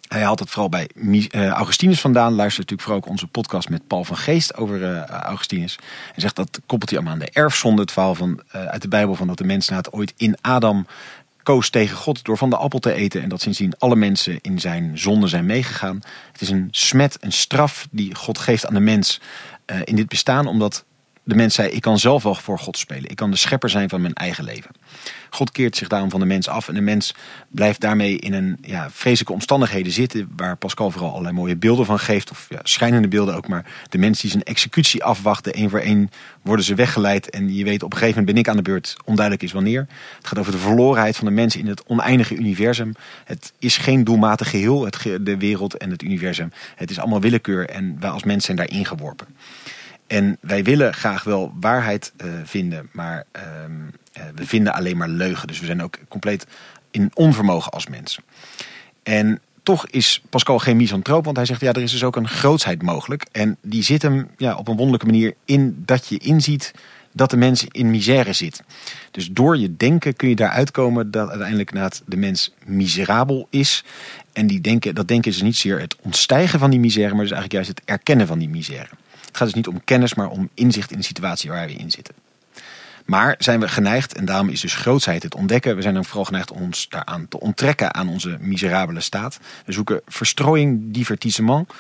[0.08, 2.34] Hij haalt het vooral bij uh, Augustinus vandaan.
[2.34, 5.76] Luistert natuurlijk vooral ook onze podcast met Paul van Geest over uh, Augustinus.
[6.16, 7.82] En zegt dat koppelt hij allemaal aan de erfzonde.
[7.82, 10.38] Het verhaal van, uh, uit de Bijbel van dat de mens na het ooit in
[10.42, 10.88] Adam
[11.44, 13.22] koos tegen God door van de appel te eten.
[13.22, 16.00] En dat sindsdien alle mensen in zijn zonde zijn meegegaan.
[16.32, 19.22] Het is een smet, een straf die God geeft aan de mens
[19.84, 20.48] in dit bestaan.
[20.48, 20.86] Omdat
[21.26, 23.10] de mens zei, ik kan zelf wel voor God spelen.
[23.10, 24.72] Ik kan de schepper zijn van mijn eigen leven.
[25.30, 26.68] God keert zich daarom van de mens af.
[26.68, 27.14] En de mens
[27.48, 30.30] blijft daarmee in een ja, vreselijke omstandigheden zitten.
[30.36, 32.32] Waar Pascal vooral allerlei mooie beelden van geeft.
[32.32, 33.48] Of ja, schijnende beelden ook.
[33.48, 35.54] Maar de mens die zijn executie afwachten.
[35.54, 36.10] één voor één
[36.42, 37.30] worden ze weggeleid.
[37.30, 38.96] En je weet op een gegeven moment ben ik aan de beurt.
[39.06, 39.88] Onduidelijk is wanneer.
[40.18, 42.94] Het gaat over de verlorenheid van de mens in het oneindige universum.
[43.24, 44.88] Het is geen doelmatig geheel.
[45.22, 46.52] De wereld en het universum.
[46.76, 47.70] Het is allemaal willekeur.
[47.70, 49.28] En wij als mens zijn daarin geworpen.
[50.08, 53.42] En wij willen graag wel waarheid uh, vinden, maar uh,
[54.18, 55.48] uh, we vinden alleen maar leugen.
[55.48, 56.48] Dus we zijn ook compleet
[56.92, 58.20] in onvermogen als mens.
[59.04, 62.28] En toch is Pascal geen misantroop, want hij zegt ja, er is dus ook een
[62.28, 63.26] grootsheid mogelijk.
[63.32, 66.74] En die zit hem ja, op een wonderlijke manier in dat je inziet
[67.12, 68.64] dat de mens in misère zit.
[69.12, 71.72] Dus door je denken kun je daaruit komen dat uiteindelijk
[72.06, 73.84] de mens miserabel is.
[74.34, 77.32] En die denken, dat denken is niet zeer het ontstijgen van die misère, maar dus
[77.32, 78.90] eigenlijk juist het erkennen van die misère.
[79.36, 81.92] Het gaat dus niet om kennis, maar om inzicht in de situatie waar we in
[81.92, 82.16] zitten.
[83.06, 86.26] Maar zijn we geneigd, en daarom is dus grootsheid het ontdekken, we zijn dan vooral
[86.26, 89.40] geneigd om ons daaraan te onttrekken aan onze miserabele staat.
[89.66, 91.74] We zoeken verstrooiing, divertissement.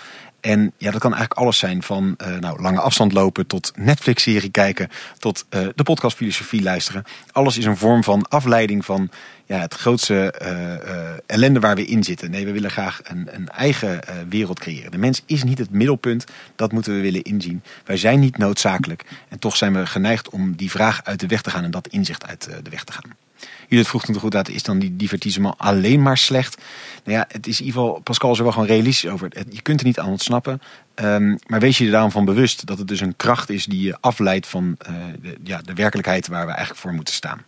[0.45, 4.49] En ja, dat kan eigenlijk alles zijn van uh, nou, lange afstand lopen tot Netflix-serie
[4.49, 7.03] kijken, tot uh, de podcast filosofie luisteren.
[7.31, 9.09] Alles is een vorm van afleiding van
[9.45, 12.31] ja, het grootste uh, ellende waar we in zitten.
[12.31, 14.91] Nee, we willen graag een, een eigen wereld creëren.
[14.91, 16.25] De mens is niet het middelpunt,
[16.55, 17.63] dat moeten we willen inzien.
[17.85, 21.41] Wij zijn niet noodzakelijk en toch zijn we geneigd om die vraag uit de weg
[21.41, 23.24] te gaan en dat inzicht uit de weg te gaan.
[23.67, 26.61] Judith vroeg toen goed uit, is dan die divertissement alleen maar slecht?
[27.03, 29.29] Nou ja, het is in ieder geval, Pascal is er wel gewoon realistisch over.
[29.49, 30.61] Je kunt er niet aan ontsnappen.
[30.95, 33.81] Um, maar wees je er daarom van bewust dat het dus een kracht is die
[33.81, 34.77] je afleidt van
[35.21, 37.41] de, ja, de werkelijkheid waar we eigenlijk voor moeten staan.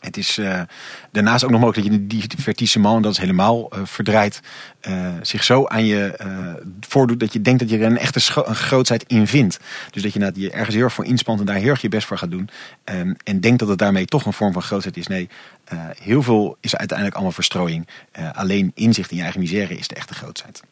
[0.00, 0.60] Het is uh,
[1.12, 4.40] daarnaast ook nog mogelijk dat je die divertissement, dat is helemaal uh, verdraaid,
[4.88, 6.16] uh, zich zo aan je
[6.80, 9.58] voordoet dat je denkt dat je er een echte een grootheid in vindt.
[9.90, 12.06] Dus dat je, je ergens heel erg voor inspant en daar heel erg je best
[12.06, 12.48] voor gaat doen.
[12.84, 15.06] Um, en denkt dat het daarmee toch een vorm van grootheid is.
[15.06, 15.28] Nee,
[15.98, 17.86] heel veel is uiteindelijk allemaal verstrooiing.
[18.32, 20.62] alleen inzicht in je eigen misère is de echte grootheid.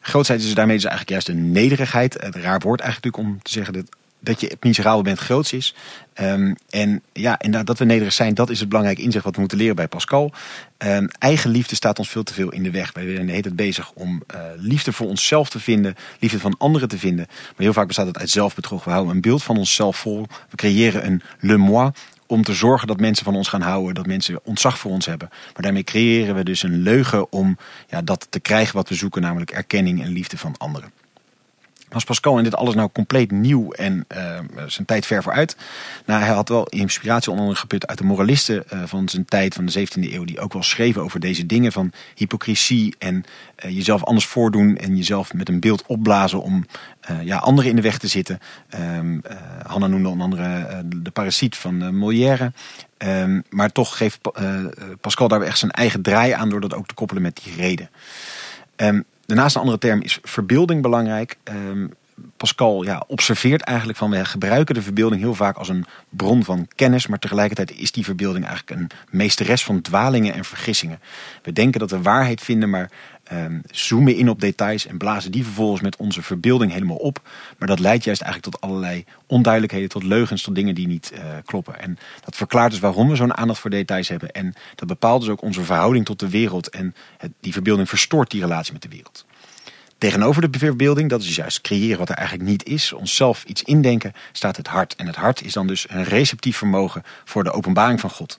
[0.00, 2.16] Grootheid is daarmee dus eigenlijk juist een nederigheid.
[2.20, 5.74] Het raar woord eigenlijk om te zeggen dat dat je miserabel bent groots is.
[6.20, 9.40] Um, en ja, en dat we nederig zijn, dat is het belangrijke inzicht wat we
[9.40, 10.32] moeten leren bij Pascal.
[10.78, 12.92] Um, eigen liefde staat ons veel te veel in de weg.
[12.92, 16.88] Wij zijn de hele bezig om uh, liefde voor onszelf te vinden, liefde van anderen
[16.88, 17.26] te vinden.
[17.28, 18.84] Maar heel vaak bestaat het uit zelfbedrog.
[18.84, 20.26] We houden een beeld van onszelf vol.
[20.50, 21.90] We creëren een le moi
[22.26, 25.28] om te zorgen dat mensen van ons gaan houden, dat mensen ontzag voor ons hebben.
[25.30, 27.58] Maar daarmee creëren we dus een leugen om
[27.88, 30.92] ja, dat te krijgen wat we zoeken, namelijk erkenning en liefde van anderen.
[31.88, 35.56] Was Pascal in dit alles nou compleet nieuw en uh, zijn tijd ver vooruit?
[36.06, 39.54] Nou, hij had wel inspiratie onder andere geput uit de moralisten uh, van zijn tijd,
[39.54, 43.24] van de 17e eeuw, die ook wel schreven over deze dingen van hypocrisie en
[43.64, 46.66] uh, jezelf anders voordoen en jezelf met een beeld opblazen om
[47.22, 48.38] ja, anderen in de weg te zitten.
[48.98, 49.22] Um,
[49.66, 52.52] Hanna noemde onder andere de parasiet van Molière.
[52.98, 54.18] Um, maar toch geeft
[55.00, 57.90] Pascal daar echt zijn eigen draai aan door dat ook te koppelen met die reden.
[58.76, 61.36] Um, Daarnaast een andere term is verbeelding belangrijk.
[61.44, 61.92] Um,
[62.36, 66.68] Pascal ja, observeert eigenlijk van we gebruiken de verbeelding heel vaak als een bron van
[66.74, 71.00] kennis, maar tegelijkertijd is die verbeelding eigenlijk een meesteres van dwalingen en vergissingen.
[71.42, 72.90] We denken dat we waarheid vinden, maar
[73.32, 77.20] um, zoomen in op details en blazen die vervolgens met onze verbeelding helemaal op.
[77.58, 81.20] Maar dat leidt juist eigenlijk tot allerlei onduidelijkheden, tot leugens, tot dingen die niet uh,
[81.44, 81.80] kloppen.
[81.80, 84.30] En dat verklaart dus waarom we zo'n aandacht voor details hebben.
[84.30, 86.68] En dat bepaalt dus ook onze verhouding tot de wereld.
[86.68, 86.94] En
[87.40, 89.26] die verbeelding verstoort die relatie met de wereld.
[89.98, 94.12] Tegenover de verbeelding, dat is juist creëren wat er eigenlijk niet is, onszelf iets indenken,
[94.32, 94.96] staat het hart.
[94.96, 98.38] En het hart is dan dus een receptief vermogen voor de openbaring van God.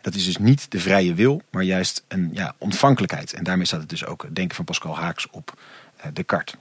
[0.00, 3.32] Dat is dus niet de vrije wil, maar juist een ja, ontvankelijkheid.
[3.32, 5.58] En daarmee staat het dus ook denken van Pascal Haaks op
[5.98, 6.54] uh, Descartes.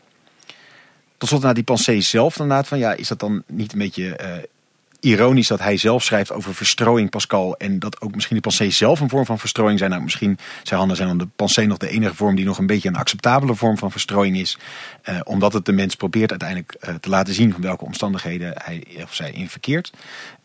[1.18, 2.68] Tot slot naar die pensée zelf inderdaad.
[2.68, 4.44] Van, ja, is dat dan niet een beetje uh,
[5.00, 7.58] ironisch dat hij zelf schrijft over verstrooiing, Pascal.
[7.58, 9.92] En dat ook misschien de pensée zelf een vorm van verstrooiing zijn.
[9.92, 12.68] Nou, misschien, zei Hanna, zijn dan de pensée nog de enige vorm die nog een
[12.68, 14.58] beetje een acceptabele vorm van verstrooiing is.
[15.10, 18.84] Uh, omdat het de mens probeert uiteindelijk uh, te laten zien van welke omstandigheden hij
[19.04, 19.92] of zij in verkeert.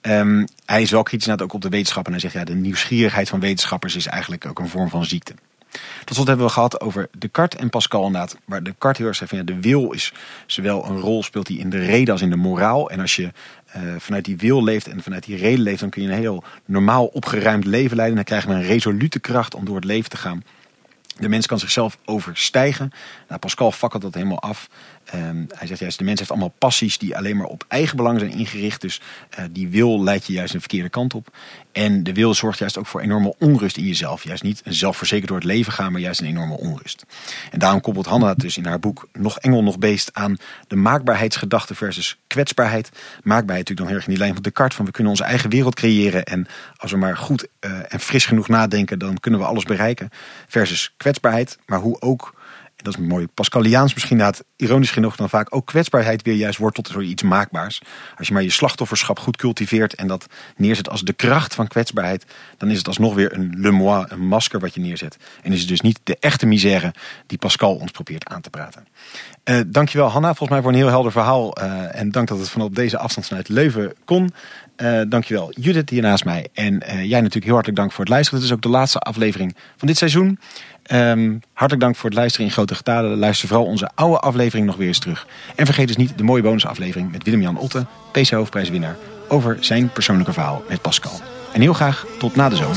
[0.02, 2.06] Um, hij is wel kritisch ook op de wetenschap.
[2.06, 5.34] En hij zegt ja, de nieuwsgierigheid van wetenschappers is eigenlijk ook een vorm van ziekte.
[6.04, 8.36] Tot slot hebben we gehad over Descartes en Pascal inderdaad.
[8.44, 10.12] Waar Descartes heel erg zegt van ja, de wil is
[10.46, 12.90] zowel een rol speelt die in de reden als in de moraal.
[12.90, 13.32] En als je
[13.76, 16.44] uh, vanuit die wil leeft en vanuit die reden leeft, dan kun je een heel
[16.64, 18.16] normaal opgeruimd leven leiden.
[18.16, 20.42] Dan krijgen we een resolute kracht om door het leven te gaan.
[21.18, 22.92] De mens kan zichzelf overstijgen.
[23.28, 24.68] Nou, Pascal fakkelt dat helemaal af.
[25.14, 28.18] Um, hij zegt juist, de mens heeft allemaal passies die alleen maar op eigen belang
[28.18, 28.80] zijn ingericht.
[28.80, 29.00] Dus
[29.38, 31.36] uh, die wil leidt je juist een verkeerde kant op.
[31.72, 34.24] En de wil zorgt juist ook voor enorme onrust in jezelf.
[34.24, 37.04] Juist niet zelfverzekerd door het leven gaan, maar juist een enorme onrust.
[37.50, 40.36] En daarom koppelt Hanna dus in haar boek Nog Engel, Nog Beest aan
[40.66, 42.90] de maakbaarheidsgedachte versus kwetsbaarheid.
[43.22, 44.76] Maakbaarheid natuurlijk dan heel erg in die lijn van Descartes.
[44.76, 46.24] Van we kunnen onze eigen wereld creëren.
[46.24, 46.46] En
[46.76, 50.10] als we maar goed uh, en fris genoeg nadenken, dan kunnen we alles bereiken.
[50.48, 52.34] Versus kwetsbaarheid, maar hoe ook
[52.84, 56.76] dat is mooi Pascaliaans misschien inderdaad, ironisch genoeg dan vaak ook kwetsbaarheid weer juist wordt
[56.76, 57.82] tot iets maakbaars.
[58.18, 60.26] Als je maar je slachtofferschap goed cultiveert en dat
[60.56, 62.24] neerzet als de kracht van kwetsbaarheid,
[62.56, 65.16] dan is het alsnog weer een le moi, een masker wat je neerzet.
[65.42, 66.94] En is het dus niet de echte misère
[67.26, 68.86] die Pascal ons probeert aan te praten.
[69.44, 71.58] Uh, dankjewel Hanna, volgens mij voor een heel helder verhaal.
[71.58, 74.32] Uh, en dank dat het vanaf deze afstand vanuit Leuven kon.
[74.76, 76.48] Uh, dankjewel Judith hier naast mij.
[76.52, 78.40] En jij natuurlijk heel hartelijk dank voor het luisteren.
[78.40, 80.38] Dit is ook de laatste aflevering van dit seizoen.
[80.92, 83.18] Um, hartelijk dank voor het luisteren in grote getalen.
[83.18, 85.26] Luister vooral onze oude aflevering nog weer eens terug.
[85.54, 88.96] En vergeet dus niet de mooie bonusaflevering met Willem-Jan Otte, PC hoofdprijswinnaar,
[89.28, 91.20] over zijn persoonlijke verhaal met Pascal.
[91.52, 92.76] En heel graag tot na de zomer.